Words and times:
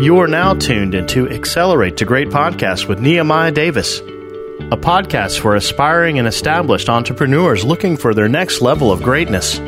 You 0.00 0.18
are 0.20 0.26
now 0.26 0.54
tuned 0.54 0.94
into 0.94 1.28
Accelerate 1.28 1.98
to 1.98 2.06
Great 2.06 2.28
Podcast 2.28 2.88
with 2.88 3.00
Nehemiah 3.00 3.52
Davis, 3.52 3.98
a 3.98 4.78
podcast 4.78 5.40
for 5.40 5.56
aspiring 5.56 6.18
and 6.18 6.26
established 6.26 6.88
entrepreneurs 6.88 7.64
looking 7.64 7.98
for 7.98 8.14
their 8.14 8.26
next 8.26 8.62
level 8.62 8.90
of 8.90 9.02
greatness. 9.02 9.58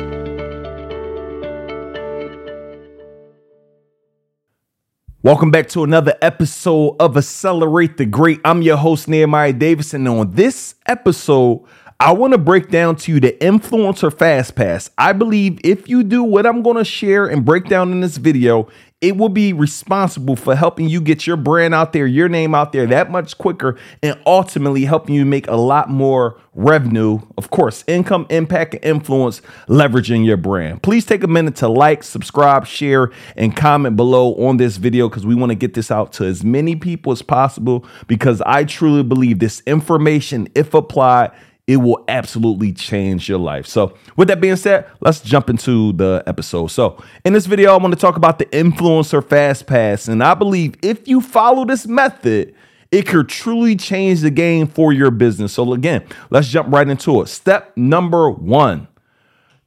Welcome 5.21 5.51
back 5.51 5.69
to 5.69 5.83
another 5.83 6.15
episode 6.19 6.95
of 6.99 7.15
Accelerate 7.15 7.97
to 7.97 8.07
Great. 8.07 8.41
I'm 8.43 8.63
your 8.63 8.77
host, 8.77 9.07
Nehemiah 9.07 9.53
Davis, 9.53 9.93
and 9.93 10.07
on 10.07 10.31
this 10.31 10.73
episode, 10.87 11.63
I 11.99 12.11
want 12.11 12.33
to 12.33 12.39
break 12.39 12.69
down 12.69 12.95
to 12.97 13.13
you 13.13 13.19
the 13.19 13.31
influencer 13.39 14.11
fast 14.11 14.55
pass. 14.55 14.89
I 14.97 15.13
believe 15.13 15.59
if 15.63 15.87
you 15.87 16.03
do 16.03 16.23
what 16.23 16.47
I'm 16.47 16.63
going 16.63 16.77
to 16.77 16.83
share 16.83 17.27
and 17.27 17.45
break 17.45 17.65
down 17.65 17.91
in 17.91 18.01
this 18.01 18.17
video, 18.17 18.67
it 19.03 19.17
will 19.17 19.29
be 19.29 19.51
responsible 19.51 20.37
for 20.37 20.55
helping 20.55 20.87
you 20.87 21.01
get 21.01 21.27
your 21.27 21.35
brand 21.35 21.73
out 21.73 21.91
there, 21.91 22.07
your 22.07 22.29
name 22.29 22.55
out 22.55 22.71
there 22.71 22.85
that 22.87 23.11
much 23.11 23.37
quicker, 23.37 23.77
and 24.01 24.17
ultimately 24.25 24.85
helping 24.85 25.13
you 25.13 25.25
make 25.25 25.45
a 25.49 25.57
lot 25.57 25.89
more 25.89 26.39
revenue. 26.55 27.19
Of 27.37 27.49
course, 27.49 27.83
income, 27.85 28.25
impact, 28.29 28.75
and 28.75 28.85
influence 28.85 29.41
leveraging 29.67 30.25
your 30.25 30.37
brand. 30.37 30.83
Please 30.83 31.05
take 31.05 31.21
a 31.21 31.27
minute 31.27 31.57
to 31.57 31.67
like, 31.67 32.01
subscribe, 32.01 32.65
share, 32.65 33.11
and 33.35 33.53
comment 33.53 33.97
below 33.97 34.35
on 34.35 34.55
this 34.55 34.77
video 34.77 35.09
because 35.09 35.25
we 35.25 35.35
want 35.35 35.49
to 35.49 35.55
get 35.55 35.73
this 35.73 35.91
out 35.91 36.13
to 36.13 36.23
as 36.23 36.45
many 36.45 36.77
people 36.77 37.11
as 37.11 37.21
possible 37.21 37.85
because 38.07 38.41
I 38.45 38.63
truly 38.63 39.03
believe 39.03 39.39
this 39.39 39.61
information, 39.65 40.47
if 40.55 40.73
applied, 40.73 41.31
it 41.65 41.77
will 41.77 42.03
absolutely 42.07 42.73
change 42.73 43.29
your 43.29 43.39
life. 43.39 43.65
So, 43.65 43.95
with 44.17 44.27
that 44.27 44.41
being 44.41 44.57
said, 44.57 44.85
let's 44.99 45.21
jump 45.21 45.49
into 45.49 45.93
the 45.93 46.23
episode. 46.27 46.67
So, 46.67 47.01
in 47.23 47.33
this 47.33 47.45
video, 47.45 47.73
I 47.73 47.77
want 47.77 47.93
to 47.93 47.99
talk 47.99 48.17
about 48.17 48.39
the 48.39 48.45
influencer 48.47 49.25
fast 49.25 49.65
pass. 49.65 50.07
And 50.07 50.23
I 50.23 50.33
believe 50.33 50.75
if 50.81 51.07
you 51.07 51.21
follow 51.21 51.65
this 51.65 51.87
method, 51.87 52.53
it 52.91 53.07
could 53.07 53.29
truly 53.29 53.75
change 53.75 54.21
the 54.21 54.29
game 54.29 54.67
for 54.67 54.91
your 54.91 55.09
business. 55.09 55.53
So, 55.53 55.73
again, 55.73 56.03
let's 56.29 56.49
jump 56.49 56.73
right 56.73 56.87
into 56.87 57.21
it. 57.21 57.27
Step 57.27 57.75
number 57.77 58.29
one 58.29 58.87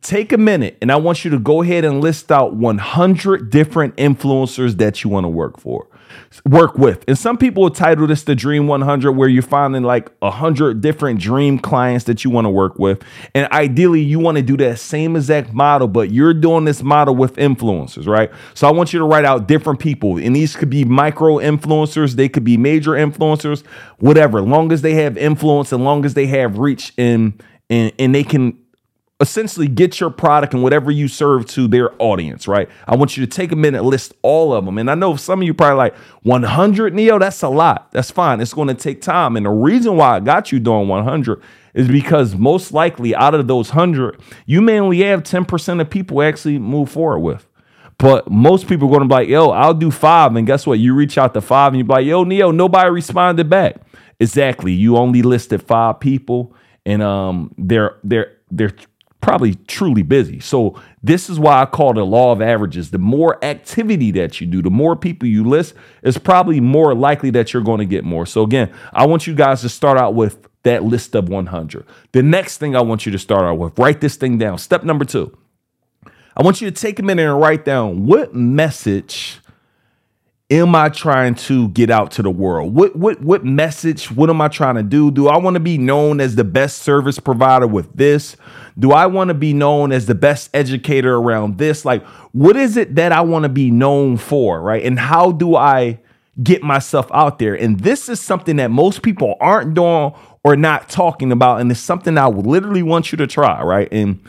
take 0.02 0.32
a 0.32 0.38
minute 0.38 0.78
and 0.80 0.92
I 0.92 0.96
want 0.96 1.24
you 1.24 1.30
to 1.32 1.38
go 1.38 1.62
ahead 1.62 1.84
and 1.84 2.00
list 2.00 2.30
out 2.30 2.54
100 2.54 3.50
different 3.50 3.96
influencers 3.96 4.78
that 4.78 5.02
you 5.02 5.10
want 5.10 5.24
to 5.24 5.28
work 5.28 5.58
for 5.58 5.88
work 6.44 6.76
with. 6.76 7.04
And 7.08 7.16
some 7.18 7.36
people 7.36 7.62
will 7.64 7.70
title 7.70 8.06
this 8.06 8.22
the 8.22 8.34
Dream 8.34 8.66
100, 8.66 9.12
where 9.12 9.28
you're 9.28 9.42
finding 9.42 9.82
like 9.82 10.10
100 10.20 10.80
different 10.80 11.20
dream 11.20 11.58
clients 11.58 12.04
that 12.04 12.24
you 12.24 12.30
want 12.30 12.44
to 12.44 12.50
work 12.50 12.78
with. 12.78 13.02
And 13.34 13.50
ideally, 13.52 14.00
you 14.00 14.18
want 14.18 14.36
to 14.36 14.42
do 14.42 14.56
that 14.58 14.78
same 14.78 15.16
exact 15.16 15.52
model, 15.52 15.88
but 15.88 16.10
you're 16.10 16.34
doing 16.34 16.64
this 16.64 16.82
model 16.82 17.14
with 17.14 17.36
influencers, 17.36 18.06
right? 18.06 18.30
So 18.54 18.68
I 18.68 18.72
want 18.72 18.92
you 18.92 18.98
to 18.98 19.04
write 19.04 19.24
out 19.24 19.46
different 19.48 19.80
people. 19.80 20.18
And 20.18 20.34
these 20.34 20.56
could 20.56 20.70
be 20.70 20.84
micro 20.84 21.36
influencers, 21.36 22.14
they 22.14 22.28
could 22.28 22.44
be 22.44 22.56
major 22.56 22.92
influencers, 22.92 23.64
whatever. 23.98 24.40
Long 24.42 24.72
as 24.72 24.82
they 24.82 24.94
have 24.94 25.16
influence 25.16 25.72
and 25.72 25.84
long 25.84 26.04
as 26.04 26.14
they 26.14 26.26
have 26.26 26.58
reach 26.58 26.92
and 26.98 27.42
and, 27.68 27.92
and 27.98 28.14
they 28.14 28.22
can 28.22 28.56
essentially 29.20 29.66
get 29.66 29.98
your 29.98 30.10
product 30.10 30.52
and 30.52 30.62
whatever 30.62 30.90
you 30.90 31.08
serve 31.08 31.46
to 31.46 31.66
their 31.66 31.90
audience, 32.00 32.46
right? 32.46 32.68
I 32.86 32.96
want 32.96 33.16
you 33.16 33.24
to 33.24 33.30
take 33.30 33.50
a 33.50 33.56
minute, 33.56 33.82
list 33.82 34.12
all 34.22 34.52
of 34.52 34.64
them. 34.66 34.76
And 34.76 34.90
I 34.90 34.94
know 34.94 35.16
some 35.16 35.40
of 35.40 35.46
you 35.46 35.54
probably 35.54 35.76
like 35.76 35.96
100 36.22 36.94
Neo, 36.94 37.18
that's 37.18 37.42
a 37.42 37.48
lot. 37.48 37.90
That's 37.92 38.10
fine. 38.10 38.40
It's 38.40 38.52
going 38.52 38.68
to 38.68 38.74
take 38.74 39.00
time. 39.00 39.36
And 39.36 39.46
the 39.46 39.50
reason 39.50 39.96
why 39.96 40.16
I 40.16 40.20
got 40.20 40.52
you 40.52 40.60
doing 40.60 40.88
100 40.88 41.42
is 41.72 41.88
because 41.88 42.34
most 42.34 42.72
likely 42.72 43.14
out 43.14 43.34
of 43.34 43.46
those 43.48 43.70
100, 43.70 44.20
you 44.44 44.60
may 44.60 44.78
only 44.78 44.98
have 45.00 45.22
10% 45.22 45.80
of 45.80 45.88
people 45.88 46.22
actually 46.22 46.58
move 46.58 46.90
forward 46.90 47.20
with. 47.20 47.46
But 47.98 48.30
most 48.30 48.68
people 48.68 48.88
are 48.88 48.90
going 48.90 49.02
to 49.02 49.08
be 49.08 49.14
like, 49.14 49.28
yo, 49.28 49.48
I'll 49.48 49.72
do 49.72 49.90
five. 49.90 50.36
And 50.36 50.46
guess 50.46 50.66
what? 50.66 50.78
You 50.78 50.94
reach 50.94 51.16
out 51.16 51.32
to 51.32 51.40
five 51.40 51.72
and 51.72 51.78
you're 51.78 51.86
like, 51.86 52.04
yo, 52.04 52.24
Neo, 52.24 52.50
nobody 52.50 52.90
responded 52.90 53.48
back. 53.48 53.76
Exactly. 54.20 54.72
You 54.72 54.98
only 54.98 55.22
listed 55.22 55.62
five 55.62 56.00
people 56.00 56.54
and 56.86 57.02
um 57.02 57.52
they're 57.58 57.98
they're 58.04 58.32
they're 58.50 58.72
probably 59.20 59.54
truly 59.54 60.02
busy. 60.02 60.40
So 60.40 60.80
this 61.02 61.28
is 61.28 61.38
why 61.38 61.60
I 61.60 61.66
call 61.66 61.90
it 61.90 61.98
a 61.98 62.04
law 62.04 62.32
of 62.32 62.40
averages. 62.40 62.90
The 62.90 62.98
more 62.98 63.42
activity 63.44 64.10
that 64.12 64.40
you 64.40 64.46
do, 64.46 64.62
the 64.62 64.70
more 64.70 64.94
people 64.96 65.28
you 65.28 65.44
list, 65.44 65.74
it's 66.02 66.18
probably 66.18 66.60
more 66.60 66.94
likely 66.94 67.30
that 67.30 67.52
you're 67.52 67.62
going 67.62 67.78
to 67.80 67.86
get 67.86 68.04
more. 68.04 68.26
So 68.26 68.42
again, 68.42 68.72
I 68.92 69.06
want 69.06 69.26
you 69.26 69.34
guys 69.34 69.62
to 69.62 69.68
start 69.68 69.98
out 69.98 70.14
with 70.14 70.46
that 70.62 70.82
list 70.82 71.14
of 71.14 71.28
100. 71.28 71.86
The 72.12 72.22
next 72.22 72.58
thing 72.58 72.76
I 72.76 72.80
want 72.80 73.06
you 73.06 73.12
to 73.12 73.18
start 73.18 73.44
out 73.44 73.58
with, 73.58 73.78
write 73.78 74.00
this 74.00 74.16
thing 74.16 74.38
down. 74.38 74.58
Step 74.58 74.84
number 74.84 75.04
2. 75.04 75.36
I 76.36 76.42
want 76.42 76.60
you 76.60 76.70
to 76.70 76.80
take 76.80 76.98
a 76.98 77.02
minute 77.02 77.22
and 77.22 77.40
write 77.40 77.64
down 77.64 78.04
what 78.04 78.34
message 78.34 79.40
am 80.50 80.74
I 80.76 80.88
trying 80.88 81.34
to 81.34 81.68
get 81.68 81.90
out 81.90 82.12
to 82.12 82.22
the 82.22 82.30
world? 82.30 82.74
What 82.74 82.94
what 82.96 83.20
what 83.20 83.44
message? 83.44 84.10
What 84.10 84.30
am 84.30 84.40
I 84.40 84.48
trying 84.48 84.76
to 84.76 84.82
do? 84.82 85.10
Do 85.10 85.28
I 85.28 85.36
want 85.38 85.54
to 85.54 85.60
be 85.60 85.78
known 85.78 86.20
as 86.20 86.36
the 86.36 86.44
best 86.44 86.78
service 86.78 87.18
provider 87.18 87.66
with 87.66 87.92
this? 87.96 88.36
Do 88.78 88.92
I 88.92 89.06
want 89.06 89.28
to 89.28 89.34
be 89.34 89.52
known 89.52 89.90
as 89.90 90.06
the 90.06 90.14
best 90.14 90.50
educator 90.54 91.16
around 91.16 91.58
this? 91.58 91.84
Like 91.84 92.04
what 92.32 92.56
is 92.56 92.76
it 92.76 92.94
that 92.94 93.12
I 93.12 93.22
want 93.22 93.42
to 93.42 93.48
be 93.48 93.70
known 93.70 94.16
for, 94.16 94.60
right? 94.60 94.84
And 94.84 94.98
how 94.98 95.32
do 95.32 95.56
I 95.56 95.98
get 96.42 96.62
myself 96.62 97.08
out 97.12 97.38
there? 97.38 97.54
And 97.54 97.80
this 97.80 98.08
is 98.08 98.20
something 98.20 98.56
that 98.56 98.70
most 98.70 99.02
people 99.02 99.36
aren't 99.40 99.74
doing 99.74 100.12
or 100.44 100.54
not 100.54 100.88
talking 100.88 101.32
about 101.32 101.60
and 101.60 101.70
it's 101.72 101.80
something 101.80 102.16
I 102.16 102.28
would 102.28 102.46
literally 102.46 102.82
want 102.82 103.10
you 103.10 103.18
to 103.18 103.26
try, 103.26 103.62
right? 103.62 103.88
And 103.90 104.20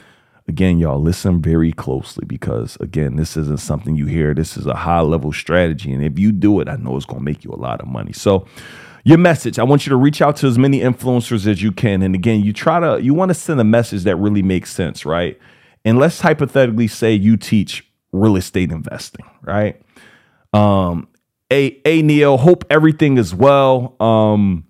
Again, 0.50 0.80
y'all 0.80 1.02
listen 1.02 1.42
very 1.42 1.74
closely 1.74 2.26
because, 2.26 2.78
again, 2.78 3.18
this 3.18 3.36
isn't 3.36 3.60
something 3.60 3.96
you 3.96 4.06
hear. 4.06 4.34
This 4.34 4.56
is 4.56 4.66
a 4.66 4.76
high 4.76 5.02
level 5.02 5.34
strategy. 5.34 5.92
And 5.92 6.04
if 6.04 6.18
you 6.18 6.32
do 6.32 6.62
it, 6.62 6.70
I 6.70 6.78
know 6.78 6.96
it's 6.96 7.06
going 7.06 7.20
to 7.20 7.26
make 7.26 7.44
you 7.44 7.52
a 7.52 7.60
lot 7.60 7.82
of 7.82 7.88
money. 7.88 8.14
So, 8.14 8.46
your 9.04 9.18
message, 9.18 9.58
I 9.60 9.64
want 9.64 9.86
you 9.86 9.90
to 9.92 9.96
reach 9.96 10.22
out 10.22 10.36
to 10.38 10.48
as 10.48 10.58
many 10.58 10.82
influencers 10.82 11.48
as 11.48 11.62
you 11.62 11.72
can. 11.72 12.02
And 12.02 12.14
again, 12.14 12.42
you 12.42 12.52
try 12.52 12.80
to, 12.80 13.02
you 13.02 13.14
want 13.14 13.30
to 13.30 13.36
send 13.36 13.60
a 13.60 13.64
message 13.64 14.04
that 14.04 14.18
really 14.18 14.42
makes 14.42 14.72
sense, 14.72 15.06
right? 15.06 15.40
And 15.86 15.98
let's 15.98 16.20
hypothetically 16.20 16.88
say 16.88 17.14
you 17.14 17.38
teach 17.38 17.90
real 18.12 18.36
estate 18.36 18.72
investing, 18.72 19.26
right? 19.42 19.82
Um, 20.54 21.08
a, 21.52 21.80
a 21.86 22.02
Neo, 22.02 22.36
hope 22.36 22.66
everything 22.70 23.18
is 23.18 23.34
well. 23.34 23.96
Um, 24.02 24.66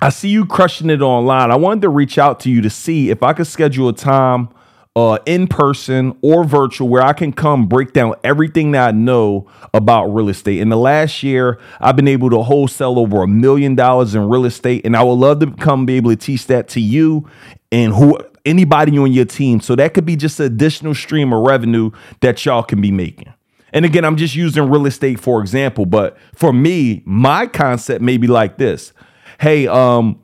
I 0.00 0.08
see 0.08 0.30
you 0.30 0.46
crushing 0.46 0.90
it 0.90 1.02
online. 1.02 1.50
I 1.50 1.56
wanted 1.56 1.82
to 1.82 1.88
reach 1.90 2.18
out 2.18 2.40
to 2.40 2.50
you 2.50 2.60
to 2.62 2.70
see 2.70 3.10
if 3.10 3.22
I 3.22 3.32
could 3.32 3.46
schedule 3.46 3.88
a 3.88 3.92
time 3.92 4.48
uh, 4.96 5.18
in 5.24 5.46
person 5.46 6.16
or 6.20 6.44
virtual 6.44 6.88
where 6.88 7.02
I 7.02 7.12
can 7.12 7.32
come 7.32 7.66
break 7.66 7.92
down 7.92 8.14
everything 8.24 8.72
that 8.72 8.88
I 8.88 8.90
know 8.90 9.46
about 9.72 10.06
real 10.06 10.28
estate. 10.28 10.58
In 10.58 10.68
the 10.68 10.76
last 10.76 11.22
year, 11.22 11.60
I've 11.80 11.96
been 11.96 12.08
able 12.08 12.30
to 12.30 12.42
wholesale 12.42 12.98
over 12.98 13.22
a 13.22 13.28
million 13.28 13.76
dollars 13.76 14.14
in 14.14 14.28
real 14.28 14.44
estate, 14.44 14.84
and 14.84 14.96
I 14.96 15.02
would 15.02 15.14
love 15.14 15.40
to 15.40 15.50
come 15.52 15.86
be 15.86 15.94
able 15.94 16.10
to 16.10 16.16
teach 16.16 16.46
that 16.48 16.68
to 16.70 16.80
you 16.80 17.28
and 17.70 17.94
who 17.94 18.18
anybody 18.44 18.98
on 18.98 19.12
your 19.12 19.26
team. 19.26 19.60
So 19.60 19.76
that 19.76 19.94
could 19.94 20.06
be 20.06 20.16
just 20.16 20.40
an 20.40 20.46
additional 20.46 20.94
stream 20.94 21.32
of 21.32 21.46
revenue 21.46 21.92
that 22.20 22.44
y'all 22.44 22.62
can 22.62 22.80
be 22.80 22.90
making. 22.90 23.32
And 23.72 23.84
again, 23.84 24.04
I'm 24.04 24.16
just 24.16 24.34
using 24.34 24.68
real 24.68 24.86
estate 24.86 25.20
for 25.20 25.40
example, 25.40 25.86
but 25.86 26.16
for 26.34 26.52
me, 26.52 27.02
my 27.04 27.46
concept 27.46 28.02
may 28.02 28.16
be 28.16 28.26
like 28.26 28.58
this. 28.58 28.92
Hey, 29.38 29.68
um, 29.68 30.19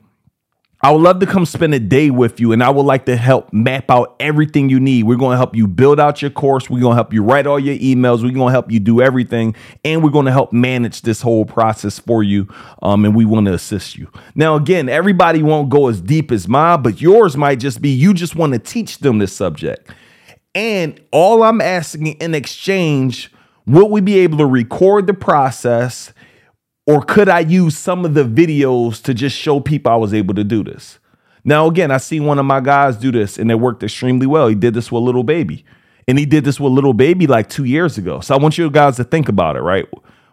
I 0.79 0.91
would 0.91 1.01
love 1.01 1.19
to 1.21 1.25
come 1.25 1.45
spend 1.45 1.73
a 1.73 1.79
day 1.79 2.11
with 2.11 2.39
you 2.39 2.51
and 2.51 2.63
I 2.63 2.69
would 2.69 2.85
like 2.85 3.07
to 3.07 3.17
help 3.17 3.51
map 3.51 3.89
out 3.89 4.15
everything 4.19 4.69
you 4.69 4.79
need. 4.79 5.05
We're 5.05 5.17
going 5.17 5.33
to 5.33 5.37
help 5.37 5.55
you 5.55 5.67
build 5.67 5.99
out 5.99 6.21
your 6.21 6.29
course. 6.29 6.69
We're 6.69 6.81
going 6.81 6.91
to 6.91 6.95
help 6.95 7.13
you 7.13 7.23
write 7.23 7.47
all 7.47 7.57
your 7.57 7.75
emails. 7.77 8.17
We're 8.21 8.31
going 8.31 8.49
to 8.49 8.51
help 8.51 8.71
you 8.71 8.79
do 8.79 9.01
everything. 9.01 9.55
And 9.83 10.03
we're 10.03 10.11
going 10.11 10.27
to 10.27 10.31
help 10.31 10.53
manage 10.53 11.01
this 11.01 11.19
whole 11.19 11.45
process 11.45 11.97
for 11.97 12.21
you. 12.21 12.47
Um, 12.83 13.05
and 13.05 13.15
we 13.15 13.25
want 13.25 13.47
to 13.47 13.53
assist 13.53 13.97
you. 13.97 14.07
Now, 14.35 14.55
again, 14.55 14.87
everybody 14.87 15.41
won't 15.41 15.69
go 15.69 15.87
as 15.87 15.99
deep 15.99 16.31
as 16.31 16.47
mine, 16.47 16.83
but 16.83 17.01
yours 17.01 17.35
might 17.35 17.59
just 17.59 17.81
be 17.81 17.89
you 17.89 18.13
just 18.13 18.35
want 18.35 18.53
to 18.53 18.59
teach 18.59 18.99
them 18.99 19.17
this 19.17 19.33
subject. 19.33 19.89
And 20.53 21.01
all 21.11 21.41
I'm 21.41 21.59
asking 21.59 22.07
in 22.07 22.35
exchange, 22.35 23.31
will 23.65 23.89
we 23.89 23.99
be 23.99 24.19
able 24.19 24.37
to 24.37 24.45
record 24.45 25.07
the 25.07 25.15
process 25.15 26.13
or 26.87 27.01
could 27.01 27.27
I 27.27 27.41
use 27.41 27.77
some 27.77 28.05
of 28.05 28.13
the 28.13 28.23
videos 28.23 29.03
to 29.03 29.13
just 29.13 29.37
show 29.37 29.59
people 29.59 29.91
I 29.91 29.97
was 29.97 30.13
able 30.13 30.33
to 30.35 30.43
do 30.43 30.63
this? 30.63 30.99
Now, 31.43 31.67
again, 31.67 31.91
I 31.91 31.97
see 31.97 32.19
one 32.19 32.39
of 32.39 32.45
my 32.45 32.61
guys 32.61 32.97
do 32.97 33.11
this 33.11 33.37
and 33.37 33.51
it 33.51 33.55
worked 33.55 33.83
extremely 33.83 34.25
well. 34.25 34.47
He 34.47 34.55
did 34.55 34.73
this 34.73 34.91
with 34.91 35.03
Lil 35.03 35.23
Baby. 35.23 35.65
And 36.07 36.17
he 36.17 36.25
did 36.25 36.45
this 36.45 36.59
with 36.59 36.71
Lil 36.71 36.93
Baby 36.93 37.27
like 37.27 37.49
two 37.49 37.65
years 37.65 37.97
ago. 37.97 38.21
So 38.21 38.33
I 38.33 38.37
want 38.37 38.57
you 38.57 38.69
guys 38.71 38.95
to 38.95 39.03
think 39.03 39.27
about 39.27 39.57
it, 39.57 39.61
right? 39.61 39.85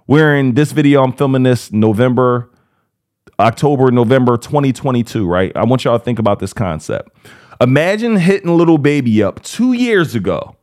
We're 0.06 0.36
in 0.36 0.54
this 0.54 0.70
video, 0.70 1.02
I'm 1.02 1.12
filming 1.12 1.42
this 1.42 1.72
November, 1.72 2.50
October, 3.40 3.90
November 3.90 4.36
2022, 4.36 5.26
right? 5.26 5.50
I 5.56 5.64
want 5.64 5.84
y'all 5.84 5.98
to 5.98 6.04
think 6.04 6.20
about 6.20 6.38
this 6.38 6.52
concept. 6.52 7.16
Imagine 7.60 8.16
hitting 8.16 8.56
Lil 8.56 8.78
Baby 8.78 9.24
up 9.24 9.42
two 9.42 9.72
years 9.72 10.14
ago 10.14 10.56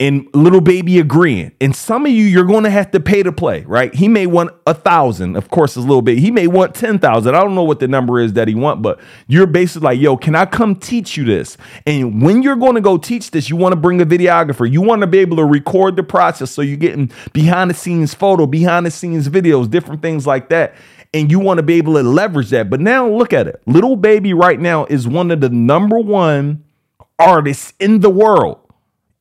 and 0.00 0.26
Lil 0.32 0.62
Baby 0.62 0.98
agreeing. 0.98 1.52
And 1.60 1.76
some 1.76 2.06
of 2.06 2.10
you, 2.10 2.24
you're 2.24 2.46
going 2.46 2.64
to 2.64 2.70
have 2.70 2.90
to 2.92 3.00
pay 3.00 3.22
to 3.22 3.30
play, 3.30 3.60
right? 3.64 3.94
He 3.94 4.08
may 4.08 4.26
want 4.26 4.50
a 4.66 4.72
thousand, 4.72 5.36
of 5.36 5.50
course, 5.50 5.74
his 5.74 5.84
Lil 5.84 6.00
Baby. 6.00 6.22
He 6.22 6.30
may 6.30 6.46
want 6.46 6.74
ten 6.74 6.98
thousand. 6.98 7.34
I 7.34 7.40
don't 7.40 7.54
know 7.54 7.62
what 7.62 7.80
the 7.80 7.86
number 7.86 8.18
is 8.18 8.32
that 8.32 8.48
he 8.48 8.54
want, 8.54 8.80
but 8.80 8.98
you're 9.28 9.46
basically 9.46 9.84
like, 9.84 10.00
yo, 10.00 10.16
can 10.16 10.34
I 10.34 10.46
come 10.46 10.74
teach 10.74 11.18
you 11.18 11.24
this? 11.24 11.58
And 11.86 12.22
when 12.22 12.42
you're 12.42 12.56
going 12.56 12.76
to 12.76 12.80
go 12.80 12.96
teach 12.96 13.30
this, 13.30 13.50
you 13.50 13.56
want 13.56 13.74
to 13.74 13.76
bring 13.76 14.00
a 14.00 14.06
videographer. 14.06 14.70
You 14.70 14.80
want 14.80 15.02
to 15.02 15.06
be 15.06 15.18
able 15.18 15.36
to 15.36 15.44
record 15.44 15.96
the 15.96 16.02
process, 16.02 16.50
so 16.50 16.62
you're 16.62 16.78
getting 16.78 17.12
behind 17.34 17.70
the 17.70 17.74
scenes 17.74 18.14
photo, 18.14 18.46
behind 18.46 18.86
the 18.86 18.90
scenes 18.90 19.28
videos, 19.28 19.70
different 19.70 20.00
things 20.00 20.26
like 20.26 20.48
that. 20.48 20.74
And 21.12 21.30
you 21.30 21.40
want 21.40 21.58
to 21.58 21.62
be 21.62 21.74
able 21.74 21.94
to 21.94 22.02
leverage 22.02 22.50
that. 22.50 22.70
But 22.70 22.80
now 22.80 23.06
look 23.06 23.32
at 23.34 23.48
it. 23.48 23.60
Lil 23.66 23.96
Baby 23.96 24.32
right 24.32 24.58
now 24.58 24.86
is 24.86 25.06
one 25.06 25.30
of 25.30 25.40
the 25.40 25.50
number 25.50 25.98
one 25.98 26.64
artists 27.18 27.74
in 27.78 28.00
the 28.00 28.08
world 28.08 28.60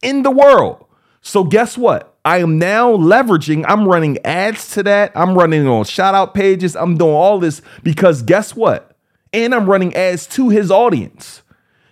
in 0.02 0.24
the 0.24 0.32
world. 0.32 0.86
So 1.22 1.44
guess 1.44 1.78
what? 1.78 2.16
I 2.26 2.40
am 2.40 2.60
now 2.60 2.92
leveraging, 2.96 3.66
I'm 3.68 3.88
running 3.88 4.18
ads 4.26 4.72
to 4.72 4.84
that. 4.84 5.12
I'm 5.16 5.38
running 5.38 5.68
on 5.68 5.86
shout 5.86 6.16
out 6.16 6.34
pages. 6.34 6.76
I'm 6.76 6.98
doing 6.98 7.12
all 7.12 7.40
this 7.40 7.62
because 7.84 8.22
guess 8.22 8.56
what? 8.56 8.96
And 9.34 9.54
I'm 9.56 9.70
running 9.70 9.96
ads 9.96 10.28
to 10.28 10.50
his 10.50 10.72
audience. 10.72 11.44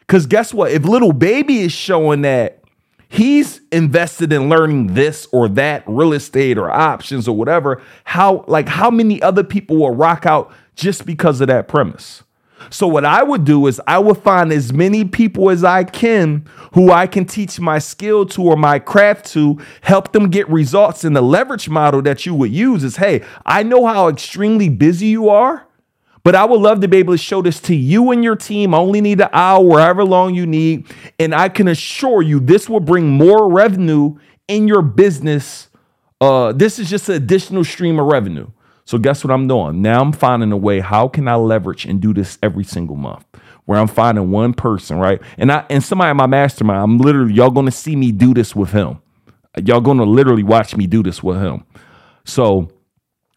Because 0.01 0.25
guess 0.25 0.53
what? 0.53 0.71
If 0.71 0.85
Lil 0.85 1.11
Baby 1.11 1.59
is 1.59 1.71
showing 1.71 2.21
that 2.21 2.61
he's 3.09 3.61
invested 3.71 4.31
in 4.33 4.49
learning 4.49 4.93
this 4.93 5.27
or 5.31 5.49
that 5.49 5.83
real 5.87 6.13
estate 6.13 6.57
or 6.57 6.71
options 6.71 7.27
or 7.27 7.35
whatever, 7.35 7.81
how 8.03 8.45
like 8.47 8.67
how 8.67 8.89
many 8.89 9.21
other 9.21 9.43
people 9.43 9.77
will 9.77 9.95
rock 9.95 10.25
out 10.25 10.51
just 10.75 11.05
because 11.05 11.41
of 11.41 11.47
that 11.47 11.67
premise? 11.67 12.23
So 12.69 12.87
what 12.87 13.05
I 13.05 13.23
would 13.23 13.45
do 13.45 13.67
is 13.67 13.81
I 13.87 13.99
would 13.99 14.17
find 14.17 14.51
as 14.51 14.73
many 14.73 15.05
people 15.05 15.49
as 15.49 15.63
I 15.63 15.83
can 15.83 16.45
who 16.73 16.91
I 16.91 17.07
can 17.07 17.25
teach 17.25 17.59
my 17.59 17.79
skill 17.79 18.25
to 18.27 18.43
or 18.43 18.57
my 18.57 18.79
craft 18.79 19.25
to, 19.33 19.59
help 19.81 20.11
them 20.11 20.29
get 20.29 20.49
results. 20.49 21.03
And 21.03 21.15
the 21.15 21.21
leverage 21.21 21.69
model 21.69 22.01
that 22.03 22.25
you 22.25 22.33
would 22.35 22.51
use 22.51 22.83
is, 22.83 22.97
hey, 22.97 23.23
I 23.45 23.63
know 23.63 23.85
how 23.85 24.09
extremely 24.09 24.69
busy 24.69 25.07
you 25.07 25.29
are. 25.29 25.67
But 26.23 26.35
I 26.35 26.43
would 26.43 26.59
love 26.59 26.81
to 26.81 26.89
be 26.89 26.97
able 26.97 27.13
to 27.13 27.17
show 27.17 27.41
this 27.41 27.61
to 27.61 27.75
you 27.75 28.11
and 28.11 28.21
your 28.21 28.35
team. 28.35 28.73
I 28.73 28.79
only 28.79 28.99
need 28.99 29.21
an 29.21 29.29
hour, 29.31 29.79
however 29.79 30.03
long 30.03 30.35
you 30.35 30.45
need. 30.45 30.85
And 31.17 31.33
I 31.33 31.47
can 31.47 31.69
assure 31.69 32.21
you 32.21 32.41
this 32.41 32.67
will 32.67 32.81
bring 32.81 33.07
more 33.07 33.49
revenue 33.49 34.17
in 34.49 34.67
your 34.67 34.81
business. 34.81 35.69
Uh, 36.19 36.51
this 36.51 36.79
is 36.79 36.89
just 36.89 37.07
an 37.07 37.15
additional 37.15 37.63
stream 37.63 37.97
of 37.97 38.07
revenue. 38.07 38.49
So 38.87 38.97
guess 38.97 39.21
what 39.21 39.31
I'm 39.31 39.49
doing? 39.49 39.81
Now 39.81 40.01
I'm 40.01 40.13
finding 40.13 40.53
a 40.53 40.57
way 40.57 40.79
how 40.79 41.09
can 41.09 41.27
I 41.27 41.35
leverage 41.35 41.85
and 41.85 41.99
do 41.99 42.13
this 42.13 42.39
every 42.41 42.63
single 42.63 42.95
month 42.95 43.25
where 43.65 43.77
I'm 43.77 43.87
finding 43.87 44.31
one 44.31 44.53
person, 44.53 44.97
right? 44.97 45.21
And 45.37 45.51
I 45.51 45.65
and 45.69 45.83
somebody 45.83 46.11
in 46.11 46.15
my 46.15 46.25
mastermind, 46.25 46.81
I'm 46.81 46.97
literally 46.97 47.33
y'all 47.33 47.51
to 47.65 47.71
see 47.71 47.97
me 47.97 48.13
do 48.13 48.33
this 48.33 48.55
with 48.55 48.71
him. 48.71 49.01
Y'all 49.61 49.81
to 49.97 50.03
literally 50.05 50.43
watch 50.43 50.77
me 50.77 50.87
do 50.87 51.03
this 51.03 51.21
with 51.21 51.35
him. 51.37 51.65
So 52.23 52.69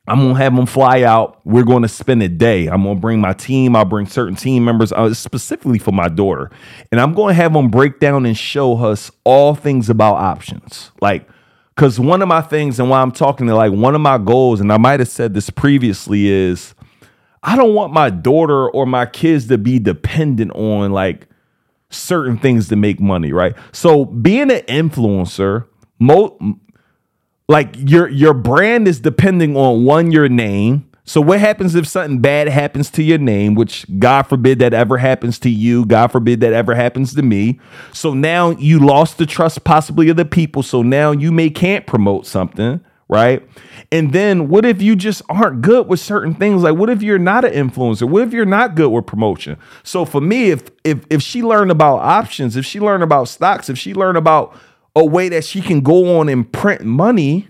I'm 0.06 0.20
gonna 0.20 0.38
have 0.38 0.54
them 0.54 0.66
fly 0.66 1.02
out. 1.02 1.40
We're 1.44 1.64
to 1.82 1.88
spend 1.88 2.22
a 2.22 2.28
day. 2.28 2.68
I'm 2.68 2.84
gonna 2.84 3.00
bring 3.00 3.20
my 3.20 3.32
team. 3.32 3.74
I'll 3.74 3.84
bring 3.84 4.06
certain 4.06 4.36
team 4.36 4.64
members, 4.64 4.92
uh, 4.92 5.12
specifically 5.14 5.80
for 5.80 5.90
my 5.90 6.06
daughter, 6.06 6.52
and 6.92 7.00
I'm 7.00 7.12
gonna 7.12 7.34
have 7.34 7.54
them 7.54 7.70
break 7.70 7.98
down 7.98 8.24
and 8.24 8.38
show 8.38 8.78
us 8.84 9.10
all 9.24 9.56
things 9.56 9.90
about 9.90 10.14
options, 10.14 10.92
like 11.00 11.28
because 11.80 11.98
one 11.98 12.20
of 12.20 12.28
my 12.28 12.42
things, 12.42 12.78
and 12.78 12.90
why 12.90 13.00
I'm 13.00 13.10
talking 13.10 13.46
to 13.46 13.54
like 13.54 13.72
one 13.72 13.94
of 13.94 14.02
my 14.02 14.18
goals, 14.18 14.60
and 14.60 14.70
I 14.70 14.76
might 14.76 15.00
have 15.00 15.08
said 15.08 15.32
this 15.32 15.48
previously, 15.48 16.28
is 16.28 16.74
I 17.42 17.56
don't 17.56 17.72
want 17.72 17.90
my 17.90 18.10
daughter 18.10 18.68
or 18.68 18.84
my 18.84 19.06
kids 19.06 19.46
to 19.46 19.56
be 19.56 19.78
dependent 19.78 20.50
on 20.50 20.92
like 20.92 21.26
certain 21.88 22.36
things 22.36 22.68
to 22.68 22.76
make 22.76 23.00
money, 23.00 23.32
right? 23.32 23.54
So 23.72 24.04
being 24.04 24.50
an 24.50 24.60
influencer, 24.68 25.68
mo- 25.98 26.38
like 27.48 27.74
your 27.78 28.10
your 28.10 28.34
brand 28.34 28.86
is 28.86 29.00
depending 29.00 29.56
on 29.56 29.86
one 29.86 30.12
your 30.12 30.28
name, 30.28 30.86
so 31.10 31.20
what 31.20 31.40
happens 31.40 31.74
if 31.74 31.88
something 31.88 32.20
bad 32.20 32.46
happens 32.46 32.88
to 32.90 33.02
your 33.02 33.18
name, 33.18 33.56
which 33.56 33.84
God 33.98 34.22
forbid 34.28 34.60
that 34.60 34.72
ever 34.72 34.96
happens 34.96 35.40
to 35.40 35.50
you, 35.50 35.84
God 35.84 36.12
forbid 36.12 36.38
that 36.38 36.52
ever 36.52 36.72
happens 36.72 37.14
to 37.16 37.22
me. 37.22 37.58
So 37.92 38.14
now 38.14 38.50
you 38.50 38.78
lost 38.78 39.18
the 39.18 39.26
trust 39.26 39.64
possibly 39.64 40.08
of 40.08 40.16
the 40.16 40.24
people. 40.24 40.62
So 40.62 40.82
now 40.82 41.10
you 41.10 41.32
may 41.32 41.50
can't 41.50 41.84
promote 41.84 42.26
something, 42.26 42.80
right? 43.08 43.42
And 43.90 44.12
then 44.12 44.46
what 44.46 44.64
if 44.64 44.80
you 44.80 44.94
just 44.94 45.22
aren't 45.28 45.62
good 45.62 45.88
with 45.88 45.98
certain 45.98 46.32
things? 46.32 46.62
Like 46.62 46.76
what 46.76 46.88
if 46.88 47.02
you're 47.02 47.18
not 47.18 47.44
an 47.44 47.54
influencer? 47.54 48.08
What 48.08 48.22
if 48.22 48.32
you're 48.32 48.46
not 48.46 48.76
good 48.76 48.90
with 48.90 49.06
promotion? 49.06 49.56
So 49.82 50.04
for 50.04 50.20
me, 50.20 50.50
if 50.50 50.70
if 50.84 51.04
if 51.10 51.22
she 51.22 51.42
learned 51.42 51.72
about 51.72 51.96
options, 51.96 52.54
if 52.54 52.64
she 52.64 52.78
learned 52.78 53.02
about 53.02 53.26
stocks, 53.26 53.68
if 53.68 53.76
she 53.76 53.94
learned 53.94 54.16
about 54.16 54.56
a 54.94 55.04
way 55.04 55.28
that 55.30 55.42
she 55.42 55.60
can 55.60 55.80
go 55.80 56.20
on 56.20 56.28
and 56.28 56.52
print 56.52 56.84
money, 56.84 57.48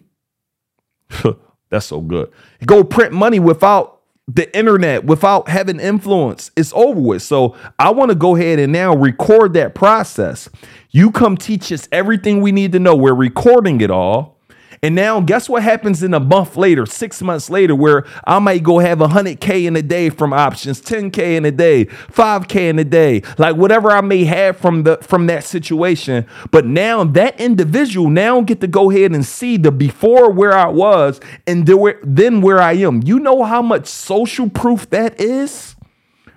That's 1.70 1.87
so 1.87 2.00
good. 2.00 2.31
Go 2.67 2.84
print 2.84 3.12
money 3.12 3.38
without 3.38 4.00
the 4.28 4.56
internet, 4.56 5.05
without 5.05 5.49
having 5.49 5.81
influence. 5.81 6.50
It's 6.56 6.72
over 6.72 7.00
with. 7.00 7.22
So 7.22 7.56
I 7.78 7.90
want 7.90 8.11
to 8.11 8.14
go 8.14 8.37
ahead 8.37 8.58
and 8.58 8.72
now 8.72 8.94
record 8.94 9.55
that 9.55 9.75
process. 9.75 10.49
You 10.90 11.11
come 11.11 11.37
teach 11.37 11.72
us 11.72 11.88
everything 11.90 12.40
we 12.40 12.52
need 12.52 12.72
to 12.72 12.78
know. 12.78 12.94
We're 12.94 13.14
recording 13.14 13.81
it 13.81 13.90
all. 13.90 14.39
And 14.82 14.94
now, 14.94 15.21
guess 15.21 15.47
what 15.47 15.62
happens 15.62 16.03
in 16.03 16.15
a 16.15 16.21
month 16.21 16.56
later, 16.56 16.87
six 16.87 17.21
months 17.21 17.50
later, 17.50 17.75
where 17.75 18.05
I 18.25 18.38
might 18.38 18.62
go 18.62 18.79
have 18.79 18.99
100K 18.99 19.67
in 19.67 19.77
a 19.77 19.82
day 19.82 20.09
from 20.09 20.32
options, 20.32 20.81
10K 20.81 21.37
in 21.37 21.44
a 21.44 21.50
day, 21.50 21.85
5K 21.85 22.71
in 22.71 22.79
a 22.79 22.85
day, 22.85 23.23
like 23.37 23.56
whatever 23.56 23.91
I 23.91 24.00
may 24.00 24.25
have 24.25 24.56
from 24.56 24.85
the 24.85 24.97
from 25.03 25.27
that 25.27 25.44
situation. 25.44 26.25
But 26.50 26.65
now 26.65 27.05
that 27.05 27.38
individual 27.38 28.09
now 28.09 28.41
get 28.41 28.62
to 28.62 28.67
go 28.67 28.91
ahead 28.91 29.12
and 29.12 29.27
see 29.27 29.59
the 29.59 29.71
before 29.71 30.31
where 30.31 30.56
I 30.56 30.69
was 30.69 31.21
and 31.47 31.67
then 31.67 32.41
where 32.41 32.61
I 32.62 32.73
am. 32.73 33.03
You 33.05 33.19
know 33.19 33.44
how 33.44 33.61
much 33.61 33.87
social 33.87 34.49
proof 34.49 34.88
that 34.91 35.21
is? 35.21 35.76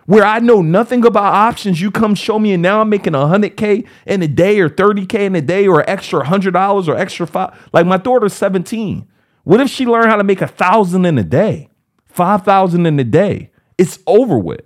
Where 0.05 0.25
I 0.25 0.39
know 0.39 0.61
nothing 0.61 1.05
about 1.05 1.33
options. 1.33 1.81
You 1.81 1.91
come 1.91 2.15
show 2.15 2.39
me, 2.39 2.53
and 2.53 2.61
now 2.61 2.81
I'm 2.81 2.89
making 2.89 3.13
100K 3.13 3.87
in 4.05 4.21
a 4.21 4.27
day 4.27 4.59
or 4.59 4.69
30K 4.69 5.21
in 5.21 5.35
a 5.35 5.41
day 5.41 5.67
or 5.67 5.89
extra 5.89 6.23
$100 6.23 6.87
or 6.87 6.95
extra 6.95 7.27
five. 7.27 7.69
Like 7.73 7.85
my 7.85 7.97
daughter's 7.97 8.33
17. 8.33 9.07
What 9.43 9.59
if 9.59 9.69
she 9.69 9.85
learned 9.85 10.09
how 10.09 10.17
to 10.17 10.23
make 10.23 10.41
a 10.41 10.47
thousand 10.47 11.05
in 11.05 11.17
a 11.17 11.23
day, 11.23 11.69
5,000 12.05 12.85
in 12.85 12.99
a 12.99 13.03
day? 13.03 13.51
It's 13.77 13.99
over 14.07 14.37
with. 14.37 14.61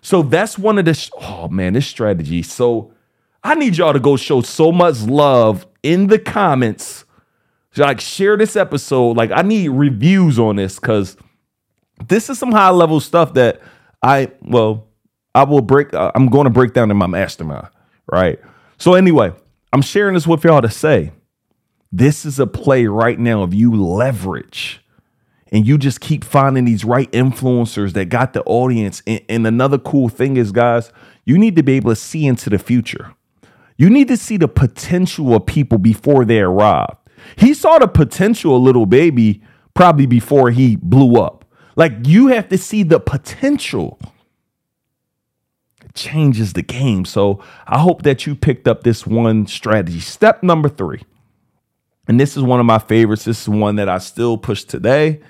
So 0.00 0.22
that's 0.22 0.58
one 0.58 0.78
of 0.78 0.84
the, 0.84 0.94
sh- 0.94 1.10
oh 1.20 1.48
man, 1.48 1.72
this 1.72 1.86
strategy. 1.86 2.42
So 2.42 2.92
I 3.42 3.54
need 3.54 3.76
y'all 3.76 3.92
to 3.92 4.00
go 4.00 4.16
show 4.16 4.40
so 4.42 4.70
much 4.70 5.00
love 5.02 5.66
in 5.82 6.08
the 6.08 6.18
comments. 6.18 7.04
Like 7.76 8.00
share 8.00 8.36
this 8.36 8.54
episode. 8.54 9.16
Like 9.16 9.30
I 9.32 9.42
need 9.42 9.68
reviews 9.68 10.38
on 10.38 10.56
this 10.56 10.78
because 10.78 11.16
this 12.08 12.28
is 12.28 12.38
some 12.38 12.52
high 12.52 12.70
level 12.70 13.00
stuff 13.00 13.34
that 13.34 13.60
I 14.02 14.32
well, 14.42 14.86
I 15.34 15.44
will 15.44 15.62
break. 15.62 15.94
Uh, 15.94 16.12
I'm 16.14 16.26
going 16.26 16.44
to 16.44 16.50
break 16.50 16.72
down 16.72 16.90
in 16.90 16.96
my 16.96 17.06
mastermind, 17.06 17.68
right? 18.10 18.38
So 18.78 18.94
anyway, 18.94 19.32
I'm 19.72 19.82
sharing 19.82 20.14
this 20.14 20.26
with 20.26 20.44
y'all 20.44 20.62
to 20.62 20.70
say 20.70 21.12
this 21.90 22.24
is 22.24 22.38
a 22.38 22.46
play 22.46 22.86
right 22.86 23.18
now 23.18 23.42
of 23.42 23.54
you 23.54 23.74
leverage 23.74 24.82
and 25.52 25.66
you 25.66 25.76
just 25.76 26.00
keep 26.00 26.24
finding 26.24 26.64
these 26.64 26.84
right 26.84 27.10
influencers 27.12 27.92
that 27.92 28.06
got 28.06 28.32
the 28.32 28.42
audience. 28.44 29.02
And, 29.06 29.20
and, 29.28 29.46
another 29.46 29.78
cool 29.78 30.08
thing 30.08 30.38
is, 30.38 30.50
guys, 30.50 30.90
you 31.26 31.36
need 31.38 31.56
to 31.56 31.62
be 31.62 31.74
able 31.74 31.90
to 31.90 31.96
see 31.96 32.26
into 32.26 32.48
the 32.48 32.58
future. 32.58 33.14
You 33.76 33.90
need 33.90 34.08
to 34.08 34.16
see 34.16 34.38
the 34.38 34.48
potential 34.48 35.34
of 35.34 35.44
people 35.44 35.76
before 35.76 36.24
they 36.24 36.40
arrive. 36.40 36.96
He 37.36 37.52
saw 37.52 37.78
the 37.78 37.86
potential 37.86 38.56
of 38.56 38.62
Lil 38.62 38.86
Baby 38.86 39.42
probably 39.74 40.06
before 40.06 40.50
he 40.50 40.76
blew 40.76 41.20
up. 41.20 41.41
Like 41.76 42.06
you 42.06 42.28
have 42.28 42.48
to 42.50 42.58
see 42.58 42.82
the 42.82 43.00
potential. 43.00 43.98
It 45.84 45.94
changes 45.94 46.52
the 46.52 46.62
game. 46.62 47.04
So 47.04 47.42
I 47.66 47.78
hope 47.78 48.02
that 48.02 48.26
you 48.26 48.34
picked 48.34 48.68
up 48.68 48.82
this 48.82 49.06
one 49.06 49.46
strategy. 49.46 50.00
Step 50.00 50.42
number 50.42 50.68
three. 50.68 51.02
And 52.08 52.18
this 52.18 52.36
is 52.36 52.42
one 52.42 52.60
of 52.60 52.66
my 52.66 52.78
favorites. 52.78 53.24
This 53.24 53.42
is 53.42 53.48
one 53.48 53.76
that 53.76 53.88
I 53.88 53.98
still 53.98 54.36
push 54.36 54.64
today. 54.64 55.20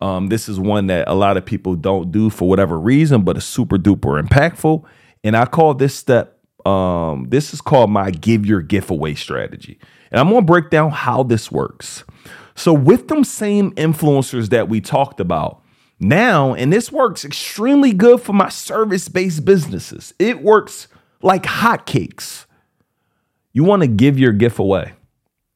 Um, 0.00 0.28
this 0.28 0.48
is 0.48 0.60
one 0.60 0.86
that 0.88 1.08
a 1.08 1.14
lot 1.14 1.36
of 1.36 1.44
people 1.44 1.74
don't 1.74 2.12
do 2.12 2.30
for 2.30 2.48
whatever 2.48 2.78
reason, 2.78 3.22
but 3.22 3.36
it's 3.36 3.46
super 3.46 3.76
duper 3.76 4.22
impactful. 4.22 4.84
And 5.24 5.36
I 5.36 5.46
call 5.46 5.74
this 5.74 5.94
step, 5.94 6.38
um, 6.64 7.26
this 7.30 7.52
is 7.52 7.60
called 7.60 7.90
my 7.90 8.10
give 8.10 8.46
your 8.46 8.62
gift 8.62 8.90
away 8.90 9.14
strategy. 9.14 9.78
And 10.10 10.20
I'm 10.20 10.28
gonna 10.28 10.42
break 10.42 10.70
down 10.70 10.90
how 10.90 11.22
this 11.22 11.50
works. 11.50 12.04
So, 12.54 12.72
with 12.72 13.08
them 13.08 13.24
same 13.24 13.72
influencers 13.72 14.50
that 14.50 14.68
we 14.68 14.80
talked 14.80 15.20
about, 15.20 15.62
now, 16.00 16.54
and 16.54 16.72
this 16.72 16.92
works 16.92 17.24
extremely 17.24 17.92
good 17.92 18.20
for 18.20 18.32
my 18.32 18.48
service 18.48 19.08
based 19.08 19.44
businesses, 19.44 20.14
it 20.18 20.42
works 20.42 20.88
like 21.22 21.44
hotcakes. 21.44 22.46
You 23.52 23.64
want 23.64 23.82
to 23.82 23.88
give 23.88 24.18
your 24.18 24.32
gift 24.32 24.58
away. 24.58 24.92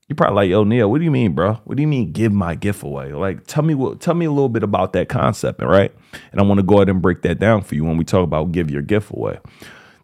You're 0.09 0.17
probably 0.17 0.37
like, 0.37 0.51
"Yo, 0.51 0.65
Neil, 0.65 0.91
what 0.91 0.99
do 0.99 1.05
you 1.05 1.11
mean, 1.11 1.33
bro? 1.33 1.55
What 1.65 1.77
do 1.77 1.81
you 1.81 1.87
mean 1.87 2.13
give 2.13 2.33
my 2.33 2.55
gift 2.55 2.83
away? 2.83 3.13
Like, 3.13 3.47
tell 3.47 3.63
me 3.63 3.75
what, 3.75 4.01
tell 4.01 4.15
me 4.15 4.27
a 4.27 4.31
little 4.31 4.49
bit 4.49 4.63
about 4.63 4.93
that 4.95 5.09
concept, 5.09 5.63
right?" 5.63 5.93
And 6.33 6.41
I 6.41 6.45
want 6.45 6.59
to 6.59 6.65
go 6.65 6.77
ahead 6.77 6.89
and 6.89 7.01
break 7.01 7.23
that 7.23 7.39
down 7.39 7.63
for 7.63 7.77
you 7.77 7.85
when 7.85 7.97
we 7.97 8.05
talk 8.05 8.25
about 8.25 8.53
give 8.53 8.71
your 8.71 8.83
gift 8.83 9.11
away. 9.13 9.39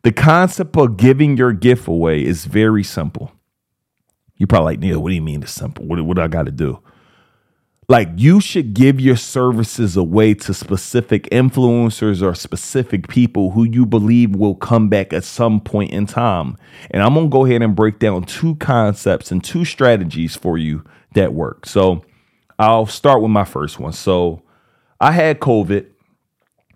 The 0.04 0.12
concept 0.12 0.76
of 0.76 0.96
giving 0.96 1.36
your 1.36 1.52
gift 1.52 1.88
away 1.88 2.24
is 2.24 2.44
very 2.44 2.84
simple. 2.84 3.32
You're 4.36 4.46
probably 4.46 4.74
like, 4.74 4.80
Neil, 4.80 5.02
what 5.02 5.08
do 5.08 5.16
you 5.16 5.22
mean 5.22 5.42
it's 5.42 5.52
simple? 5.52 5.84
What, 5.84 6.00
what 6.02 6.16
do 6.16 6.22
I 6.22 6.28
got 6.28 6.46
to 6.46 6.52
do? 6.52 6.80
Like 7.90 8.10
you 8.16 8.42
should 8.42 8.74
give 8.74 9.00
your 9.00 9.16
services 9.16 9.96
away 9.96 10.34
to 10.34 10.52
specific 10.52 11.22
influencers 11.30 12.20
or 12.22 12.34
specific 12.34 13.08
people 13.08 13.52
who 13.52 13.64
you 13.64 13.86
believe 13.86 14.36
will 14.36 14.56
come 14.56 14.90
back 14.90 15.14
at 15.14 15.24
some 15.24 15.58
point 15.58 15.92
in 15.92 16.04
time. 16.04 16.58
And 16.90 17.02
I'm 17.02 17.14
gonna 17.14 17.28
go 17.28 17.46
ahead 17.46 17.62
and 17.62 17.74
break 17.74 17.98
down 17.98 18.24
two 18.24 18.56
concepts 18.56 19.32
and 19.32 19.42
two 19.42 19.64
strategies 19.64 20.36
for 20.36 20.58
you 20.58 20.84
that 21.14 21.32
work. 21.32 21.64
So 21.64 22.04
I'll 22.58 22.84
start 22.84 23.22
with 23.22 23.30
my 23.30 23.44
first 23.44 23.80
one. 23.80 23.94
So 23.94 24.42
I 25.00 25.12
had 25.12 25.40
COVID 25.40 25.86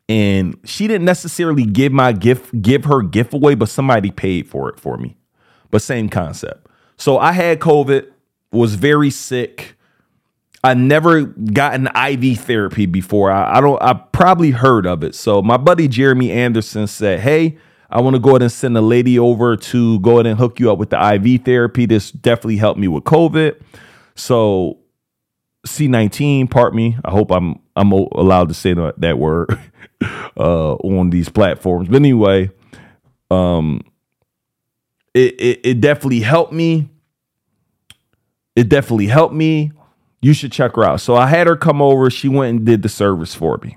and 0.09 0.59
she 0.65 0.89
didn't 0.89 1.05
necessarily 1.05 1.67
give 1.67 1.93
my 1.93 2.13
gift, 2.13 2.63
give 2.63 2.87
her 2.87 3.03
gift 3.03 3.35
away, 3.35 3.55
but 3.55 3.69
somebody 3.69 4.11
paid 4.11 4.49
for 4.49 4.71
it 4.71 4.81
for 4.81 4.97
me. 4.97 5.19
But 5.71 5.83
same 5.83 6.09
concept. 6.09 6.69
So 6.97 7.19
I 7.19 7.33
had 7.33 7.61
COVID, 7.61 8.07
was 8.51 8.77
very 8.77 9.11
sick 9.11 9.77
I 10.65 10.75
never 10.75 11.23
gotten 11.23 11.89
IV 11.89 12.41
therapy 12.41 12.87
before. 12.87 13.31
I, 13.31 13.59
I, 13.59 13.61
don't. 13.61 13.83
I 13.83 13.95
probably 13.95 14.53
heard 14.53 14.87
of 14.87 15.03
it. 15.03 15.15
So 15.15 15.43
my 15.43 15.57
buddy 15.57 15.89
Jeremy 15.89 16.31
Anderson 16.31 16.87
said, 16.87 17.21
"Hey, 17.21 17.59
I 17.91 18.01
want 18.01 18.15
to 18.15 18.21
go 18.21 18.31
ahead 18.31 18.43
and 18.43 18.53
send 18.53 18.77
a 18.77 18.81
lady 18.81 19.19
over 19.19 19.57
to 19.57 19.99
go 20.01 20.13
ahead 20.13 20.27
and 20.27 20.39
hook 20.39 20.61
you 20.61 20.71
up 20.71 20.79
with 20.79 20.91
the 20.91 21.15
IV 21.15 21.45
therapy. 21.45 21.87
This 21.87 22.13
definitely 22.13 22.59
helped 22.59 22.79
me 22.79 22.87
with 22.87 23.03
COVID." 23.05 23.61
So 24.15 24.79
C19, 25.67 26.51
part 26.51 26.75
me. 26.75 26.97
I 27.05 27.11
hope 27.11 27.33
I'm 27.33 27.59
I'm 27.75 27.91
allowed 27.93 28.49
to 28.49 28.55
say 28.55 28.75
that, 28.75 29.01
that 29.01 29.19
word 29.19 29.59
uh, 30.37 30.75
on 30.75 31.11
these 31.11 31.29
platforms. 31.29 31.89
But 31.89 31.97
anyway, 31.97 32.51
um, 33.33 33.81
it, 35.13 35.41
it 35.41 35.61
it 35.65 35.81
definitely 35.81 36.21
helped 36.21 36.53
me. 36.53 36.89
It 38.55 38.69
definitely 38.69 39.07
helped 39.07 39.35
me 39.35 39.73
you 40.23 40.33
should 40.33 40.53
check 40.53 40.77
her 40.77 40.85
out. 40.85 41.01
So 41.01 41.17
I 41.17 41.27
had 41.27 41.47
her 41.47 41.57
come 41.57 41.83
over. 41.83 42.09
She 42.09 42.29
went 42.29 42.57
and 42.57 42.65
did 42.65 42.83
the 42.83 42.89
service 42.89 43.35
for 43.35 43.59
me. 43.63 43.77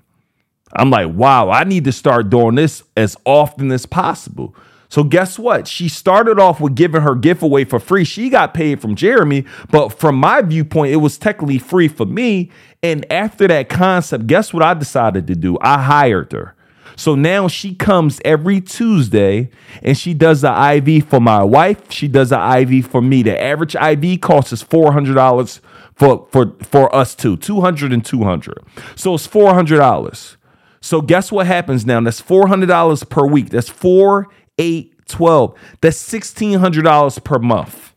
I'm 0.74 0.90
like, 0.90 1.14
wow, 1.14 1.50
I 1.50 1.64
need 1.64 1.84
to 1.86 1.92
start 1.92 2.30
doing 2.30 2.56
this 2.56 2.84
as 2.96 3.18
often 3.26 3.72
as 3.72 3.86
possible. 3.86 4.56
So 4.90 5.04
guess 5.04 5.40
what? 5.40 5.68
She 5.68 5.90
started 5.90 6.40
off 6.40 6.62
with 6.62 6.76
giving 6.76 7.02
her 7.02 7.16
gift 7.16 7.42
away 7.42 7.66
for 7.66 7.80
free. 7.80 8.04
She 8.04 8.30
got 8.30 8.54
paid 8.54 8.80
from 8.80 8.96
Jeremy, 8.96 9.46
but 9.72 9.90
from 9.90 10.16
my 10.16 10.42
viewpoint, 10.42 10.94
it 10.94 10.98
was 10.98 11.18
technically 11.18 11.58
free 11.58 11.88
for 11.88 12.06
me. 12.06 12.52
And 12.84 13.12
after 13.12 13.48
that 13.48 13.68
concept, 13.68 14.28
guess 14.28 14.54
what 14.54 14.64
I 14.64 14.74
decided 14.74 15.28
to 15.28 15.36
do? 15.36 15.58
I 15.62 15.82
hired 15.82 16.32
her. 16.34 16.56
So 16.96 17.16
now 17.16 17.48
she 17.48 17.76
comes 17.76 18.22
every 18.24 18.62
Tuesday 18.62 19.50
and 19.82 19.98
she 19.98 20.14
does 20.14 20.42
the 20.42 20.74
IV 20.76 21.06
for 21.10 21.20
my 21.20 21.44
wife. 21.44 21.92
She 21.92 22.08
does 22.08 22.30
the 22.30 22.58
IV 22.60 22.88
for 22.88 23.02
me. 23.02 23.24
The 23.24 23.42
average 23.42 23.76
IV 23.76 24.22
cost 24.22 24.54
is 24.54 24.64
$400 24.64 25.60
for 25.96 26.28
for 26.32 26.56
for 26.62 26.94
us 26.96 27.16
two 27.16 27.38
200 27.38 27.92
and 27.92 28.06
200 28.06 28.64
so 28.96 29.16
it's 29.16 29.28
$400 29.28 30.38
so 30.86 31.02
guess 31.02 31.32
what 31.32 31.48
happens 31.48 31.84
now? 31.84 32.00
That's 32.00 32.22
$400 32.22 33.10
per 33.10 33.26
week. 33.26 33.50
That's 33.50 33.70
4 33.70 34.28
8 34.60 35.08
12 35.08 35.60
that's 35.82 36.14
$1600 36.14 37.24
per 37.24 37.40
month. 37.40 37.96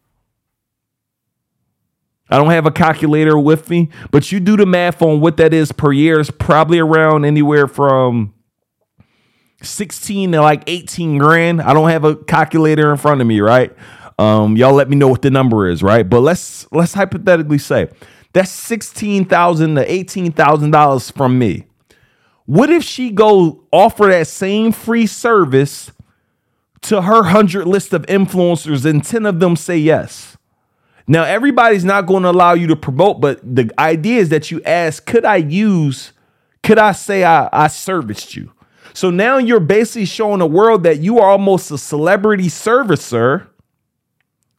I 2.31 2.39
don't 2.39 2.51
have 2.51 2.65
a 2.65 2.71
calculator 2.71 3.39
with 3.39 3.69
me, 3.69 3.91
but 4.11 4.33
you 4.33 4.41
do 4.41 4.57
the 4.57 4.65
math 4.65 5.03
on 5.03 5.21
what 5.21 5.37
that 5.37 5.53
is 5.53 5.71
per 5.71 5.93
year. 5.93 6.19
It's 6.19 6.31
probably 6.31 6.79
around 6.79 7.27
anywhere 7.27 7.67
from 7.67 8.33
16 9.63 10.33
to 10.33 10.41
like 10.41 10.65
18 10.67 11.19
grand. 11.19 11.61
I 11.61 11.75
don't 11.75 11.91
have 11.91 12.05
a 12.05 12.17
calculator 12.17 12.91
in 12.91 12.97
front 12.97 13.21
of 13.21 13.27
me, 13.27 13.41
right? 13.41 13.75
Um, 14.19 14.57
y'all 14.57 14.75
let 14.75 14.91
me 14.91 14.97
know 14.97 15.09
what 15.09 15.23
the 15.23 15.31
number 15.31 15.69
is, 15.69 15.83
right? 15.83 16.09
But 16.09 16.21
let's 16.21 16.71
let's 16.73 16.95
hypothetically 16.95 17.59
say 17.59 17.89
that's 18.33 18.51
sixteen 18.51 19.25
thousand 19.25 19.77
to 19.77 19.93
eighteen 19.93 20.33
thousand 20.33 20.73
dollars 20.73 21.11
from 21.11 21.39
me. 21.39 21.67
What 22.47 22.71
if 22.71 22.83
she 22.83 23.11
go 23.11 23.65
offer 23.71 24.07
that 24.07 24.27
same 24.27 24.73
free 24.73 25.07
service 25.07 25.93
to 26.83 27.03
her 27.03 27.25
hundred 27.25 27.67
list 27.67 27.93
of 27.93 28.03
influencers 28.07 28.85
and 28.85 29.05
ten 29.05 29.27
of 29.27 29.39
them 29.39 29.55
say 29.55 29.79
yes? 29.79 30.37
Now 31.07 31.23
everybody's 31.23 31.85
not 31.85 32.07
going 32.07 32.25
to 32.25 32.31
allow 32.31 32.55
you 32.55 32.67
to 32.67 32.77
promote, 32.77 33.21
but 33.21 33.41
the 33.43 33.71
idea 33.79 34.21
is 34.21 34.29
that 34.29 34.51
you 34.51 34.61
ask, 34.65 35.07
could 35.07 35.25
I 35.25 35.37
use, 35.37 36.13
could 36.63 36.79
I 36.79 36.93
say 36.93 37.25
I, 37.25 37.49
I 37.53 37.69
serviced 37.69 38.37
you? 38.37 38.53
So 38.93 39.11
now 39.11 39.39
you're 39.39 39.61
basically 39.61 40.05
showing 40.07 40.41
the 40.41 40.47
world 40.47 40.83
that 40.83 40.99
you 41.01 41.19
are 41.19 41.31
almost 41.31 41.71
a 41.71 41.79
celebrity 41.79 42.49
servicer 42.49 43.47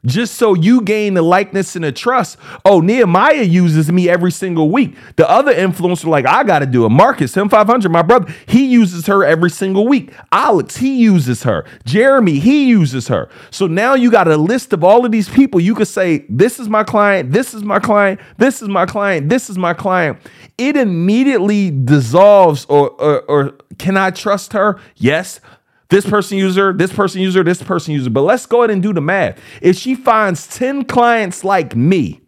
just 0.05 0.35
so 0.35 0.53
you 0.53 0.81
gain 0.81 1.13
the 1.13 1.21
likeness 1.21 1.75
and 1.75 1.83
the 1.83 1.91
trust. 1.91 2.37
Oh, 2.63 2.79
Nehemiah 2.79 3.43
uses 3.43 3.91
me 3.91 4.07
every 4.07 4.31
single 4.31 4.69
week. 4.69 4.95
The 5.17 5.29
other 5.29 5.53
influencer, 5.53 6.05
like, 6.05 6.25
I 6.25 6.43
got 6.43 6.59
to 6.59 6.65
do 6.65 6.85
it. 6.85 6.89
Marcus, 6.89 7.35
him 7.35 7.49
500, 7.49 7.91
my 7.91 8.01
brother, 8.01 8.33
he 8.47 8.65
uses 8.65 9.07
her 9.07 9.25
every 9.25 9.49
single 9.49 9.87
week. 9.87 10.13
Alex, 10.31 10.77
he 10.77 10.95
uses 10.97 11.43
her. 11.43 11.65
Jeremy, 11.85 12.39
he 12.39 12.69
uses 12.69 13.09
her. 13.09 13.29
So 13.51 13.67
now 13.67 13.93
you 13.93 14.09
got 14.09 14.29
a 14.29 14.37
list 14.37 14.71
of 14.71 14.85
all 14.85 15.05
of 15.05 15.11
these 15.11 15.27
people. 15.27 15.59
You 15.59 15.75
could 15.75 15.87
say, 15.87 16.25
This 16.29 16.59
is 16.59 16.69
my 16.69 16.83
client, 16.85 17.31
this 17.31 17.53
is 17.53 17.63
my 17.63 17.79
client, 17.79 18.21
this 18.37 18.61
is 18.61 18.69
my 18.69 18.85
client, 18.85 19.27
this 19.27 19.49
is 19.49 19.57
my 19.57 19.73
client. 19.73 20.17
It 20.57 20.77
immediately 20.77 21.71
dissolves, 21.71 22.65
or, 22.65 22.89
or, 22.91 23.21
or 23.23 23.51
can 23.77 23.97
I 23.97 24.11
trust 24.11 24.53
her? 24.53 24.79
Yes 24.95 25.41
this 25.89 26.05
person 26.05 26.37
user, 26.37 26.71
this 26.71 26.93
person 26.93 27.21
user, 27.21 27.43
this 27.43 27.61
person 27.61 27.93
user. 27.93 28.09
But 28.09 28.21
let's 28.21 28.45
go 28.45 28.61
ahead 28.61 28.71
and 28.71 28.81
do 28.81 28.93
the 28.93 29.01
math. 29.01 29.39
If 29.61 29.75
she 29.75 29.95
finds 29.95 30.47
10 30.47 30.85
clients 30.85 31.43
like 31.43 31.75
me 31.75 32.21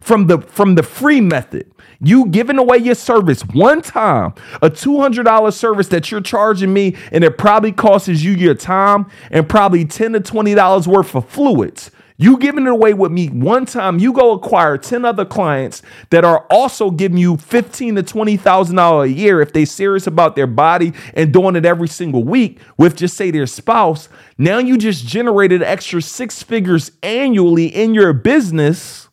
from 0.00 0.28
the 0.28 0.38
from 0.38 0.76
the 0.76 0.82
free 0.82 1.20
method, 1.20 1.70
you 2.00 2.26
giving 2.26 2.58
away 2.58 2.78
your 2.78 2.94
service 2.94 3.42
one 3.42 3.82
time, 3.82 4.34
a 4.62 4.70
$200 4.70 5.52
service 5.52 5.88
that 5.88 6.10
you're 6.10 6.20
charging 6.20 6.72
me, 6.72 6.96
and 7.10 7.24
it 7.24 7.36
probably 7.36 7.72
costs 7.72 8.08
you 8.08 8.32
your 8.32 8.54
time 8.54 9.06
and 9.30 9.48
probably 9.48 9.84
10 9.84 10.12
to 10.12 10.20
$20 10.20 10.86
worth 10.86 11.14
of 11.16 11.28
fluids. 11.28 11.90
You 12.20 12.36
giving 12.38 12.66
it 12.66 12.70
away 12.70 12.94
with 12.94 13.12
me 13.12 13.28
one 13.28 13.64
time, 13.64 14.00
you 14.00 14.12
go 14.12 14.32
acquire 14.32 14.76
10 14.76 15.04
other 15.04 15.24
clients 15.24 15.82
that 16.10 16.24
are 16.24 16.44
also 16.50 16.90
giving 16.90 17.16
you 17.16 17.36
fifteen 17.36 17.94
to 17.94 18.02
twenty 18.02 18.36
thousand 18.36 18.74
dollars 18.74 19.10
a 19.10 19.12
year 19.12 19.40
if 19.40 19.52
they 19.52 19.64
serious 19.64 20.08
about 20.08 20.34
their 20.34 20.48
body 20.48 20.92
and 21.14 21.32
doing 21.32 21.54
it 21.54 21.64
every 21.64 21.86
single 21.86 22.24
week 22.24 22.58
with 22.76 22.96
just 22.96 23.16
say 23.16 23.30
their 23.30 23.46
spouse. 23.46 24.08
Now 24.36 24.58
you 24.58 24.76
just 24.76 25.06
generated 25.06 25.62
extra 25.62 26.02
six 26.02 26.42
figures 26.42 26.90
annually 27.04 27.66
in 27.66 27.94
your 27.94 28.12
business 28.12 29.08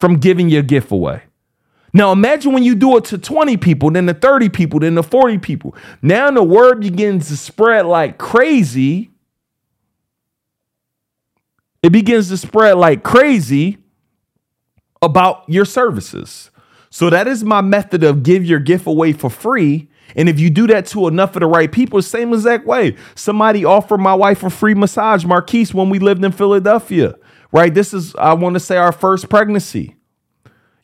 from 0.00 0.16
giving 0.16 0.48
your 0.48 0.62
gift 0.62 0.90
away. 0.90 1.24
Now 1.92 2.12
imagine 2.12 2.54
when 2.54 2.62
you 2.62 2.76
do 2.76 2.96
it 2.96 3.04
to 3.06 3.18
20 3.18 3.58
people, 3.58 3.90
then 3.90 4.06
to 4.06 4.14
30 4.14 4.48
people, 4.48 4.80
then 4.80 4.94
to 4.94 5.02
40 5.02 5.36
people. 5.38 5.74
Now 6.00 6.30
the 6.30 6.42
word 6.42 6.80
begins 6.80 7.28
to 7.28 7.36
spread 7.36 7.84
like 7.84 8.16
crazy 8.16 9.10
it 11.82 11.90
begins 11.90 12.28
to 12.28 12.36
spread 12.36 12.76
like 12.76 13.02
crazy 13.02 13.78
about 15.02 15.44
your 15.48 15.64
services. 15.64 16.50
So 16.90 17.08
that 17.08 17.26
is 17.28 17.44
my 17.44 17.60
method 17.60 18.02
of 18.02 18.22
give 18.22 18.44
your 18.44 18.58
gift 18.58 18.86
away 18.86 19.12
for 19.12 19.30
free. 19.30 19.88
And 20.16 20.28
if 20.28 20.40
you 20.40 20.50
do 20.50 20.66
that 20.66 20.86
to 20.86 21.06
enough 21.06 21.36
of 21.36 21.40
the 21.40 21.46
right 21.46 21.70
people, 21.70 22.02
same 22.02 22.32
exact 22.32 22.66
way. 22.66 22.96
Somebody 23.14 23.64
offered 23.64 23.98
my 23.98 24.14
wife 24.14 24.42
a 24.42 24.50
free 24.50 24.74
massage, 24.74 25.24
Marquise, 25.24 25.72
when 25.72 25.88
we 25.88 26.00
lived 26.00 26.24
in 26.24 26.32
Philadelphia. 26.32 27.14
Right? 27.52 27.72
This 27.72 27.94
is, 27.94 28.14
I 28.16 28.34
want 28.34 28.54
to 28.54 28.60
say, 28.60 28.76
our 28.76 28.92
first 28.92 29.28
pregnancy. 29.28 29.96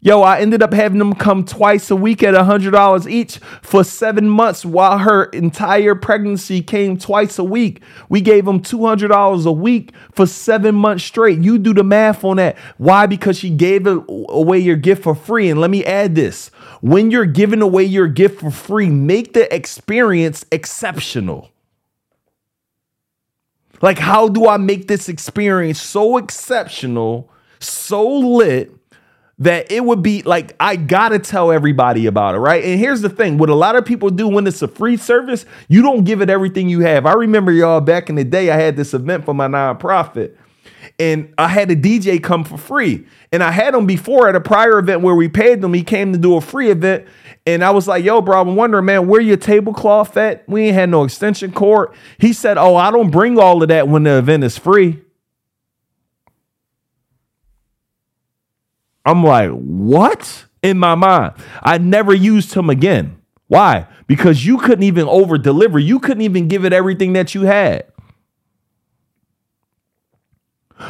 Yo, 0.06 0.22
I 0.22 0.38
ended 0.38 0.62
up 0.62 0.72
having 0.72 1.00
them 1.00 1.16
come 1.16 1.44
twice 1.44 1.90
a 1.90 1.96
week 1.96 2.22
at 2.22 2.32
$100 2.32 3.10
each 3.10 3.38
for 3.60 3.82
seven 3.82 4.30
months 4.30 4.64
while 4.64 4.98
her 4.98 5.24
entire 5.24 5.96
pregnancy 5.96 6.62
came 6.62 6.96
twice 6.96 7.40
a 7.40 7.42
week. 7.42 7.82
We 8.08 8.20
gave 8.20 8.44
them 8.44 8.62
$200 8.62 9.46
a 9.46 9.50
week 9.50 9.90
for 10.12 10.24
seven 10.24 10.76
months 10.76 11.02
straight. 11.02 11.40
You 11.40 11.58
do 11.58 11.74
the 11.74 11.82
math 11.82 12.22
on 12.22 12.36
that. 12.36 12.56
Why? 12.78 13.06
Because 13.06 13.36
she 13.36 13.50
gave 13.50 13.84
away 13.84 14.60
your 14.60 14.76
gift 14.76 15.02
for 15.02 15.16
free. 15.16 15.50
And 15.50 15.60
let 15.60 15.72
me 15.72 15.84
add 15.84 16.14
this 16.14 16.50
when 16.82 17.10
you're 17.10 17.26
giving 17.26 17.60
away 17.60 17.82
your 17.82 18.06
gift 18.06 18.38
for 18.38 18.52
free, 18.52 18.88
make 18.88 19.32
the 19.32 19.52
experience 19.52 20.46
exceptional. 20.52 21.50
Like, 23.82 23.98
how 23.98 24.28
do 24.28 24.46
I 24.46 24.56
make 24.56 24.86
this 24.86 25.08
experience 25.08 25.82
so 25.82 26.16
exceptional, 26.16 27.28
so 27.58 28.08
lit? 28.08 28.72
That 29.38 29.70
it 29.70 29.84
would 29.84 30.02
be 30.02 30.22
like 30.22 30.54
I 30.58 30.76
gotta 30.76 31.18
tell 31.18 31.52
everybody 31.52 32.06
about 32.06 32.34
it, 32.34 32.38
right? 32.38 32.64
And 32.64 32.80
here's 32.80 33.02
the 33.02 33.10
thing: 33.10 33.36
what 33.38 33.50
a 33.50 33.54
lot 33.54 33.76
of 33.76 33.84
people 33.84 34.10
do 34.10 34.28
when 34.28 34.46
it's 34.46 34.62
a 34.62 34.68
free 34.68 34.96
service, 34.96 35.44
you 35.68 35.82
don't 35.82 36.04
give 36.04 36.22
it 36.22 36.30
everything 36.30 36.68
you 36.68 36.80
have. 36.80 37.04
I 37.06 37.12
remember 37.12 37.52
y'all 37.52 37.80
back 37.80 38.08
in 38.08 38.14
the 38.14 38.24
day, 38.24 38.50
I 38.50 38.56
had 38.56 38.76
this 38.76 38.94
event 38.94 39.24
for 39.24 39.34
my 39.34 39.46
nonprofit, 39.46 40.36
and 40.98 41.34
I 41.36 41.48
had 41.48 41.70
a 41.70 41.76
DJ 41.76 42.22
come 42.22 42.44
for 42.44 42.56
free. 42.56 43.06
And 43.30 43.42
I 43.42 43.50
had 43.50 43.74
him 43.74 43.86
before 43.86 44.28
at 44.28 44.36
a 44.36 44.40
prior 44.40 44.78
event 44.78 45.02
where 45.02 45.14
we 45.14 45.28
paid 45.28 45.60
them. 45.60 45.74
He 45.74 45.82
came 45.82 46.12
to 46.12 46.18
do 46.18 46.36
a 46.36 46.40
free 46.40 46.70
event, 46.70 47.04
and 47.46 47.62
I 47.62 47.70
was 47.72 47.86
like, 47.86 48.04
"Yo, 48.04 48.22
bro, 48.22 48.40
I'm 48.40 48.56
wondering, 48.56 48.86
man, 48.86 49.06
where 49.06 49.20
your 49.20 49.36
tablecloth 49.36 50.16
at? 50.16 50.48
We 50.48 50.68
ain't 50.68 50.74
had 50.74 50.88
no 50.88 51.04
extension 51.04 51.52
cord." 51.52 51.90
He 52.16 52.32
said, 52.32 52.56
"Oh, 52.56 52.76
I 52.76 52.90
don't 52.90 53.10
bring 53.10 53.38
all 53.38 53.62
of 53.62 53.68
that 53.68 53.86
when 53.86 54.04
the 54.04 54.16
event 54.16 54.44
is 54.44 54.56
free." 54.56 55.02
I'm 59.06 59.22
like, 59.22 59.50
what? 59.50 60.44
In 60.62 60.78
my 60.78 60.96
mind, 60.96 61.34
I 61.62 61.78
never 61.78 62.12
used 62.12 62.52
him 62.52 62.68
again. 62.68 63.16
Why? 63.46 63.86
Because 64.08 64.44
you 64.44 64.58
couldn't 64.58 64.82
even 64.82 65.06
over 65.06 65.38
deliver. 65.38 65.78
You 65.78 66.00
couldn't 66.00 66.22
even 66.22 66.48
give 66.48 66.64
it 66.64 66.72
everything 66.72 67.12
that 67.12 67.34
you 67.34 67.42
had. 67.42 67.84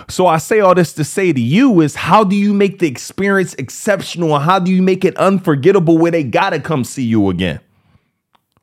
So 0.08 0.26
I 0.26 0.38
say 0.38 0.60
all 0.60 0.74
this 0.74 0.94
to 0.94 1.04
say 1.04 1.32
to 1.32 1.40
you 1.40 1.80
is 1.80 1.94
how 1.94 2.24
do 2.24 2.34
you 2.34 2.52
make 2.54 2.78
the 2.78 2.88
experience 2.88 3.54
exceptional? 3.54 4.34
and 4.34 4.44
How 4.44 4.58
do 4.58 4.72
you 4.72 4.82
make 4.82 5.04
it 5.04 5.16
unforgettable 5.16 5.98
where 5.98 6.10
they 6.10 6.24
gotta 6.24 6.58
come 6.58 6.82
see 6.82 7.04
you 7.04 7.28
again? 7.28 7.60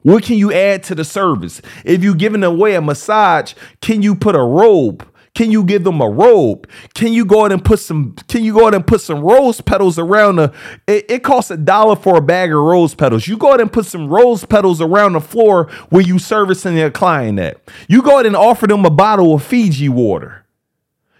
What 0.02 0.24
can 0.24 0.38
you 0.38 0.52
add 0.52 0.84
to 0.84 0.96
the 0.96 1.06
service? 1.06 1.62
If 1.86 2.04
you're 2.04 2.16
giving 2.16 2.44
away 2.44 2.76
a 2.76 2.82
massage, 2.82 3.54
can 3.82 4.02
you 4.02 4.16
put 4.16 4.36
a 4.36 4.44
robe? 4.44 5.08
Can 5.36 5.50
you 5.50 5.64
give 5.64 5.84
them 5.84 6.00
a 6.00 6.08
robe? 6.08 6.70
Can 6.94 7.12
you 7.12 7.26
go 7.26 7.40
ahead 7.40 7.52
and 7.52 7.66
put 7.66 7.80
some? 7.80 8.14
Can 8.28 8.44
you 8.44 8.54
go 8.54 8.62
ahead 8.62 8.76
and 8.76 8.86
put 8.86 9.02
some 9.02 9.22
rose 9.22 9.62
petals 9.62 9.98
around 9.98 10.36
the? 10.36 10.54
It, 10.88 11.10
it 11.10 11.24
costs 11.24 11.50
a 11.50 11.58
dollar 11.58 11.96
for 11.96 12.18
a 12.18 12.22
bag 12.22 12.52
of 12.52 12.60
rose 12.60 12.94
petals. 12.94 13.28
You 13.28 13.38
go 13.38 13.48
ahead 13.48 13.62
and 13.62 13.74
put 13.74 13.88
some 13.88 14.08
rose 14.08 14.46
petals 14.46 14.80
around 14.80 15.14
the 15.14 15.22
floor 15.22 15.72
where 15.90 16.04
you 16.04 16.20
servicing 16.20 16.78
your 16.78 16.92
client 16.92 17.40
at. 17.40 17.60
You 17.88 18.04
go 18.04 18.14
ahead 18.16 18.28
and 18.28 18.36
offer 18.36 18.68
them 18.68 18.86
a 18.86 18.92
bottle 18.92 19.34
of 19.34 19.44
Fiji 19.44 19.90
water. 19.90 20.46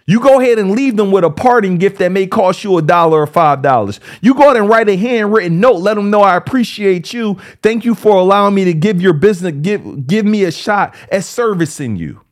You 0.06 0.20
go 0.20 0.38
ahead 0.38 0.58
and 0.58 0.72
leave 0.72 0.96
them 0.96 1.10
with 1.10 1.24
a 1.24 1.30
parting 1.30 1.78
gift 1.78 1.98
that 1.98 2.12
may 2.12 2.26
cost 2.26 2.62
you 2.62 2.76
a 2.76 2.82
dollar 2.82 3.22
or 3.22 3.26
five 3.26 3.62
dollars. 3.62 3.98
You 4.20 4.34
go 4.34 4.44
ahead 4.44 4.58
and 4.58 4.68
write 4.68 4.88
a 4.88 4.96
handwritten 4.96 5.58
note. 5.58 5.78
Let 5.78 5.94
them 5.94 6.10
know 6.10 6.20
I 6.20 6.36
appreciate 6.36 7.12
you. 7.12 7.38
Thank 7.62 7.84
you 7.84 7.94
for 7.94 8.16
allowing 8.16 8.54
me 8.54 8.64
to 8.64 8.74
give 8.74 9.00
your 9.00 9.14
business, 9.14 9.54
give, 9.60 10.06
give 10.06 10.26
me 10.26 10.44
a 10.44 10.52
shot 10.52 10.94
at 11.10 11.24
servicing 11.24 11.96
you. 11.96 12.23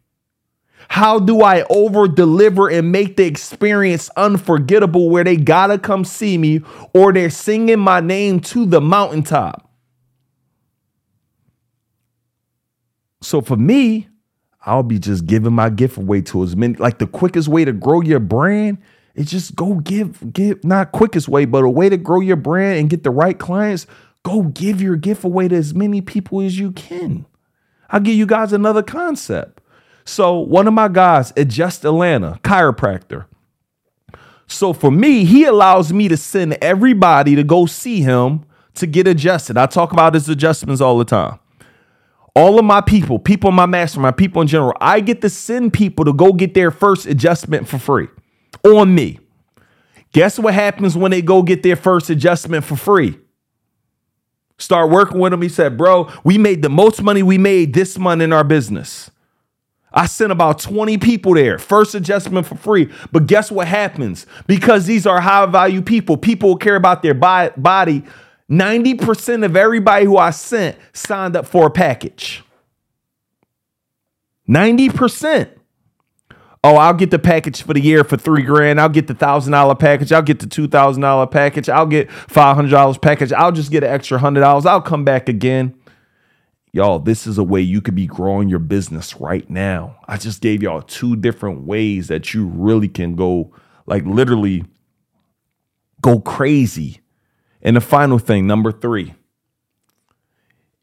How 0.88 1.18
do 1.18 1.42
I 1.42 1.64
over 1.70 2.08
deliver 2.08 2.68
and 2.68 2.92
make 2.92 3.16
the 3.16 3.24
experience 3.24 4.10
unforgettable 4.16 5.10
where 5.10 5.24
they 5.24 5.36
gotta 5.36 5.78
come 5.78 6.04
see 6.04 6.38
me 6.38 6.60
or 6.94 7.12
they're 7.12 7.30
singing 7.30 7.80
my 7.80 8.00
name 8.00 8.40
to 8.40 8.66
the 8.66 8.80
mountaintop? 8.80 9.70
So 13.22 13.40
for 13.40 13.56
me, 13.56 14.08
I'll 14.64 14.82
be 14.82 14.98
just 14.98 15.26
giving 15.26 15.52
my 15.52 15.70
gift 15.70 15.96
away 15.96 16.22
to 16.22 16.42
as 16.42 16.56
many. 16.56 16.74
Like 16.74 16.98
the 16.98 17.06
quickest 17.06 17.48
way 17.48 17.64
to 17.64 17.72
grow 17.72 18.00
your 18.00 18.20
brand 18.20 18.78
is 19.14 19.30
just 19.30 19.56
go 19.56 19.76
give, 19.76 20.32
give, 20.32 20.62
not 20.64 20.92
quickest 20.92 21.28
way, 21.28 21.44
but 21.44 21.64
a 21.64 21.70
way 21.70 21.88
to 21.88 21.96
grow 21.96 22.20
your 22.20 22.36
brand 22.36 22.78
and 22.78 22.90
get 22.90 23.02
the 23.02 23.10
right 23.10 23.38
clients. 23.38 23.86
Go 24.22 24.42
give 24.42 24.80
your 24.80 24.96
gift 24.96 25.24
away 25.24 25.48
to 25.48 25.56
as 25.56 25.74
many 25.74 26.00
people 26.00 26.40
as 26.40 26.58
you 26.58 26.72
can. 26.72 27.26
I'll 27.90 28.00
give 28.00 28.14
you 28.14 28.26
guys 28.26 28.52
another 28.52 28.82
concept. 28.82 29.61
So 30.04 30.38
one 30.38 30.66
of 30.66 30.74
my 30.74 30.88
guys, 30.88 31.32
at 31.36 31.48
Just 31.48 31.84
Atlanta, 31.84 32.38
chiropractor. 32.42 33.26
So 34.46 34.72
for 34.72 34.90
me, 34.90 35.24
he 35.24 35.44
allows 35.44 35.92
me 35.92 36.08
to 36.08 36.16
send 36.16 36.54
everybody 36.60 37.34
to 37.36 37.44
go 37.44 37.66
see 37.66 38.02
him 38.02 38.44
to 38.74 38.86
get 38.86 39.06
adjusted. 39.06 39.56
I 39.56 39.66
talk 39.66 39.92
about 39.92 40.14
his 40.14 40.28
adjustments 40.28 40.80
all 40.80 40.98
the 40.98 41.04
time 41.04 41.38
all 42.34 42.58
of 42.58 42.64
my 42.64 42.80
people, 42.80 43.18
people 43.18 43.50
in 43.50 43.54
my 43.56 43.66
mastermind, 43.66 44.16
people 44.16 44.40
in 44.40 44.48
general, 44.48 44.72
I 44.80 45.00
get 45.00 45.20
to 45.22 45.28
send 45.28 45.72
people 45.72 46.04
to 46.06 46.12
go 46.12 46.32
get 46.32 46.54
their 46.54 46.70
first 46.70 47.06
adjustment 47.06 47.68
for 47.68 47.78
free 47.78 48.08
on 48.64 48.94
me. 48.94 49.18
Guess 50.12 50.38
what 50.38 50.54
happens 50.54 50.96
when 50.96 51.10
they 51.10 51.22
go 51.22 51.42
get 51.42 51.62
their 51.62 51.76
first 51.76 52.10
adjustment 52.10 52.64
for 52.64 52.76
free? 52.76 53.18
Start 54.58 54.90
working 54.90 55.18
with 55.18 55.32
them. 55.32 55.42
He 55.42 55.48
said, 55.48 55.76
Bro, 55.76 56.10
we 56.24 56.38
made 56.38 56.62
the 56.62 56.68
most 56.68 57.02
money 57.02 57.22
we 57.22 57.38
made 57.38 57.74
this 57.74 57.98
month 57.98 58.22
in 58.22 58.32
our 58.32 58.44
business. 58.44 59.10
I 59.94 60.06
sent 60.06 60.32
about 60.32 60.58
20 60.58 60.98
people 60.98 61.34
there, 61.34 61.58
first 61.58 61.94
adjustment 61.94 62.46
for 62.46 62.56
free. 62.56 62.90
But 63.12 63.26
guess 63.26 63.50
what 63.50 63.68
happens? 63.68 64.26
Because 64.46 64.86
these 64.86 65.06
are 65.06 65.20
high 65.20 65.46
value 65.46 65.82
people, 65.82 66.16
people 66.16 66.56
care 66.56 66.76
about 66.76 67.02
their 67.02 67.14
body 67.14 68.04
90% 68.52 69.46
of 69.46 69.56
everybody 69.56 70.04
who 70.04 70.18
I 70.18 70.30
sent 70.30 70.76
signed 70.92 71.36
up 71.36 71.46
for 71.46 71.68
a 71.68 71.70
package. 71.70 72.42
90%. 74.46 75.48
Oh, 76.64 76.76
I'll 76.76 76.94
get 76.94 77.10
the 77.10 77.18
package 77.18 77.62
for 77.62 77.72
the 77.74 77.80
year 77.80 78.04
for 78.04 78.16
three 78.16 78.42
grand. 78.42 78.80
I'll 78.80 78.88
get 78.88 79.06
the 79.08 79.14
thousand 79.14 79.52
dollar 79.52 79.74
package. 79.74 80.12
I'll 80.12 80.22
get 80.22 80.38
the 80.38 80.46
two 80.46 80.68
thousand 80.68 81.02
dollar 81.02 81.26
package. 81.26 81.68
I'll 81.68 81.86
get 81.86 82.08
five 82.12 82.54
hundred 82.54 82.70
dollars 82.70 82.98
package. 82.98 83.32
I'll 83.32 83.50
just 83.50 83.72
get 83.72 83.82
an 83.82 83.90
extra 83.90 84.18
hundred 84.18 84.42
dollars. 84.42 84.64
I'll 84.64 84.80
come 84.80 85.04
back 85.04 85.28
again. 85.28 85.74
Y'all, 86.72 86.98
this 86.98 87.26
is 87.26 87.36
a 87.36 87.44
way 87.44 87.60
you 87.60 87.82
could 87.82 87.94
be 87.94 88.06
growing 88.06 88.48
your 88.48 88.58
business 88.58 89.20
right 89.20 89.48
now. 89.50 89.96
I 90.08 90.16
just 90.16 90.40
gave 90.40 90.62
y'all 90.62 90.82
two 90.82 91.16
different 91.16 91.66
ways 91.66 92.08
that 92.08 92.32
you 92.32 92.46
really 92.46 92.88
can 92.88 93.14
go, 93.14 93.52
like 93.86 94.04
literally 94.06 94.64
go 96.00 96.18
crazy 96.20 97.02
and 97.62 97.76
the 97.76 97.80
final 97.80 98.18
thing, 98.18 98.46
number 98.46 98.72
three, 98.72 99.14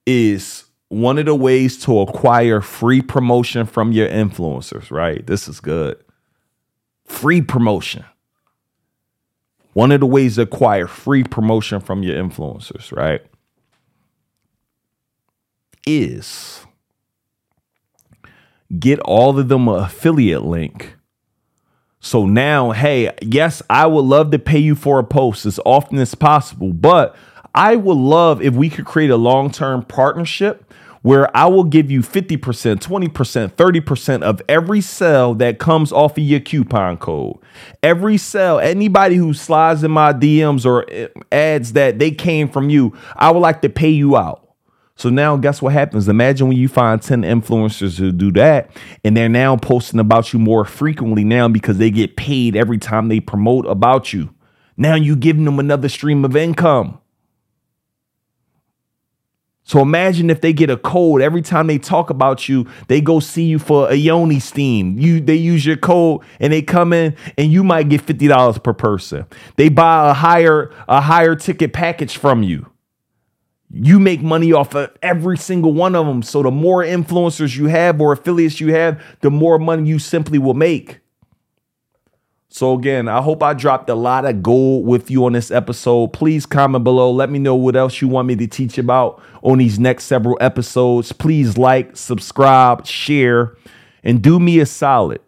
is 0.06 0.64
one 0.88 1.20
of 1.20 1.26
the 1.26 1.36
ways 1.36 1.78
to 1.84 2.00
acquire 2.00 2.62
free 2.62 3.02
promotion 3.02 3.66
from 3.66 3.92
your 3.92 4.08
influencers, 4.08 4.90
right? 4.90 5.26
This 5.28 5.48
is 5.48 5.60
good. 5.60 6.02
Free 7.06 7.42
promotion. 7.42 8.06
One 9.74 9.92
of 9.92 10.00
the 10.00 10.06
ways 10.06 10.36
to 10.36 10.44
acquire 10.44 10.88
free 10.88 11.24
promotion 11.24 11.80
from 11.82 12.02
your 12.02 12.16
influencers, 12.16 12.96
right? 12.96 13.22
Is 15.92 16.66
get 18.78 19.00
all 19.00 19.40
of 19.40 19.48
them 19.48 19.68
affiliate 19.68 20.44
link 20.44 21.00
so 22.02 22.26
now, 22.26 22.72
hey, 22.72 23.14
yes, 23.22 23.62
I 23.70 23.86
would 23.86 24.06
love 24.06 24.32
to 24.32 24.40
pay 24.40 24.60
you 24.60 24.76
for 24.76 25.00
a 25.00 25.04
post 25.04 25.46
as 25.46 25.60
often 25.66 25.98
as 25.98 26.16
possible, 26.16 26.72
but 26.72 27.16
I 27.54 27.76
would 27.76 27.98
love 27.98 28.42
if 28.42 28.54
we 28.54 28.70
could 28.70 28.86
create 28.86 29.10
a 29.10 29.18
long 29.18 29.52
term 29.52 29.84
partnership 29.84 30.66
where 31.02 31.36
I 31.36 31.46
will 31.46 31.64
give 31.64 31.90
you 31.90 32.02
50%, 32.02 32.38
20%, 32.38 33.52
30% 33.52 34.22
of 34.22 34.42
every 34.50 34.82
sale 34.82 35.34
that 35.36 35.58
comes 35.58 35.92
off 35.92 36.18
of 36.18 36.24
your 36.24 36.42
coupon 36.42 36.98
code. 36.98 37.38
Every 37.82 38.18
sale, 38.18 38.60
anybody 38.60 39.16
who 39.16 39.34
slides 39.34 39.84
in 39.84 39.92
my 39.92 40.12
DMs 40.12 40.66
or 40.66 40.90
eh, 40.90 41.08
ads 41.32 41.74
that 41.74 42.00
they 42.00 42.12
came 42.12 42.50
from 42.50 42.70
you, 42.70 42.98
I 43.16 43.32
would 43.32 43.40
like 43.40 43.62
to 43.62 43.70
pay 43.70 43.90
you 43.90 44.18
out. 44.18 44.49
So 45.00 45.10
now 45.10 45.38
guess 45.38 45.62
what 45.62 45.72
happens? 45.72 46.10
Imagine 46.10 46.50
when 46.50 46.58
you 46.58 46.68
find 46.68 47.02
10 47.02 47.22
influencers 47.22 47.98
who 47.98 48.12
do 48.12 48.34
that 48.34 48.70
and 49.02 49.16
they're 49.16 49.30
now 49.30 49.56
posting 49.56 49.98
about 49.98 50.34
you 50.34 50.40
more 50.40 50.66
frequently 50.66 51.24
now 51.24 51.48
because 51.48 51.78
they 51.78 51.90
get 51.90 52.18
paid 52.18 52.58
every 52.58 52.78
time 52.78 53.08
they 53.08 53.22
promote 53.22 53.66
about 53.66 54.12
you. 54.12 54.36
Now 54.76 54.96
you're 54.96 55.16
giving 55.16 55.46
them 55.46 55.58
another 55.58 55.88
stream 55.88 56.26
of 56.26 56.36
income. 56.36 57.00
So 59.64 59.80
imagine 59.80 60.30
if 60.30 60.42
they 60.42 60.52
get 60.52 60.70
a 60.70 60.76
code 60.76 61.22
every 61.22 61.44
time 61.44 61.68
they 61.68 61.78
talk 61.78 62.10
about 62.10 62.50
you, 62.50 62.68
they 62.90 63.00
go 63.00 63.22
see 63.22 63.46
you 63.46 63.58
for 63.58 63.90
a 63.90 63.96
yoni 63.96 64.42
steam. 64.42 65.00
You 65.00 65.22
they 65.22 65.36
use 65.36 65.66
your 65.66 65.78
code 65.78 66.24
and 66.42 66.52
they 66.52 66.62
come 66.62 66.92
in 66.92 67.16
and 67.38 67.54
you 67.54 67.64
might 67.64 67.88
get 67.88 68.06
$50 68.06 68.62
per 68.62 68.74
person. 68.74 69.28
They 69.56 69.70
buy 69.70 70.10
a 70.10 70.14
higher 70.14 70.74
a 70.90 71.00
higher 71.00 71.38
ticket 71.38 71.72
package 71.72 72.18
from 72.18 72.44
you 72.44 72.70
you 73.72 74.00
make 74.00 74.22
money 74.22 74.52
off 74.52 74.74
of 74.76 74.92
every 75.02 75.38
single 75.38 75.74
one 75.74 75.96
of 75.96 76.06
them. 76.06 76.24
So 76.24 76.42
the 76.44 76.52
more 76.52 76.84
influencers 76.84 77.56
you 77.56 77.68
have 77.68 78.02
or 78.02 78.14
affiliates 78.14 78.60
you 78.60 78.74
have, 78.74 79.02
the 79.22 79.30
more 79.30 79.60
money 79.60 79.88
you 79.88 80.00
simply 80.00 80.40
will 80.40 80.56
make. 80.56 81.00
So 82.52 82.74
again, 82.74 83.08
I 83.08 83.22
hope 83.22 83.44
I 83.44 83.54
dropped 83.54 83.92
a 83.92 83.96
lot 83.96 84.26
of 84.26 84.42
gold 84.42 84.88
with 84.88 85.12
you 85.12 85.26
on 85.26 85.34
this 85.34 85.52
episode. 85.52 86.14
Please 86.14 86.48
comment 86.48 86.84
below. 86.84 87.12
Let 87.12 87.30
me 87.30 87.38
know 87.38 87.56
what 87.56 87.76
else 87.76 88.02
you 88.02 88.08
want 88.08 88.28
me 88.28 88.36
to 88.38 88.48
teach 88.48 88.80
about 88.80 89.22
on 89.44 89.60
these 89.60 89.78
next 89.78 90.06
several 90.06 90.36
episodes. 90.42 91.12
Please 91.12 91.60
like, 91.60 91.96
subscribe, 91.96 92.88
share, 92.88 93.56
and 94.04 94.24
do 94.24 94.40
me 94.40 94.60
a 94.60 94.66
solid. 94.66 95.22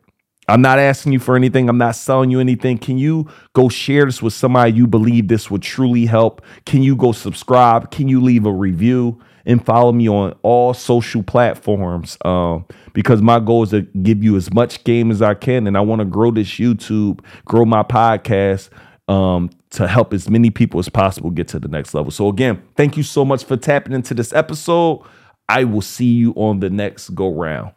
I'm 0.52 0.62
not 0.62 0.80
asking 0.80 1.14
you 1.14 1.20
for 1.20 1.38
anything. 1.38 1.70
I'm 1.70 1.78
not 1.78 1.96
selling 1.96 2.30
you 2.30 2.42
anything. 2.42 2.78
Can 2.78 2.98
you 2.98 3.30
go 3.54 3.70
share 3.70 4.06
this 4.06 4.22
with 4.22 4.34
somebody 4.34 4.74
you 4.74 4.86
believe 4.86 5.30
this 5.30 5.50
would 5.50 5.62
truly 5.62 6.06
help? 6.06 6.42
Can 6.66 6.84
you 6.84 6.96
go 6.98 7.14
subscribe? 7.14 7.90
Can 7.92 8.10
you 8.10 8.22
leave 8.22 8.46
a 8.46 8.52
review 8.52 9.18
and 9.46 9.66
follow 9.66 9.94
me 9.94 10.10
on 10.10 10.34
all 10.42 10.74
social 10.74 11.24
platforms? 11.24 12.18
Um, 12.26 12.66
because 12.92 13.22
my 13.22 13.40
goal 13.40 13.64
is 13.64 13.70
to 13.70 13.84
give 14.04 14.26
you 14.26 14.36
as 14.36 14.54
much 14.54 14.84
game 14.84 15.10
as 15.10 15.22
I 15.22 15.36
can, 15.36 15.68
and 15.68 15.78
I 15.78 15.82
want 15.82 16.00
to 16.00 16.06
grow 16.06 16.32
this 16.32 16.50
YouTube, 16.50 17.22
grow 17.46 17.64
my 17.64 17.84
podcast. 17.84 18.70
Um, 19.08 19.50
to 19.72 19.88
help 19.88 20.14
as 20.14 20.30
many 20.30 20.50
people 20.50 20.80
as 20.80 20.88
possible 20.88 21.32
get 21.32 21.48
to 21.50 21.60
the 21.60 21.68
next 21.68 21.94
level. 21.94 22.12
So, 22.12 22.30
again, 22.30 22.62
thank 22.76 22.96
you 22.96 23.04
so 23.04 23.26
much 23.26 23.44
for 23.44 23.58
tapping 23.58 23.94
into 23.94 24.14
this 24.14 24.32
episode. 24.32 25.04
I 25.50 25.66
will 25.66 25.82
see 25.82 26.14
you 26.14 26.32
on 26.34 26.60
the 26.60 26.70
next 26.70 27.10
go 27.10 27.34
round. 27.34 27.74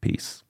Peace. 0.00 0.41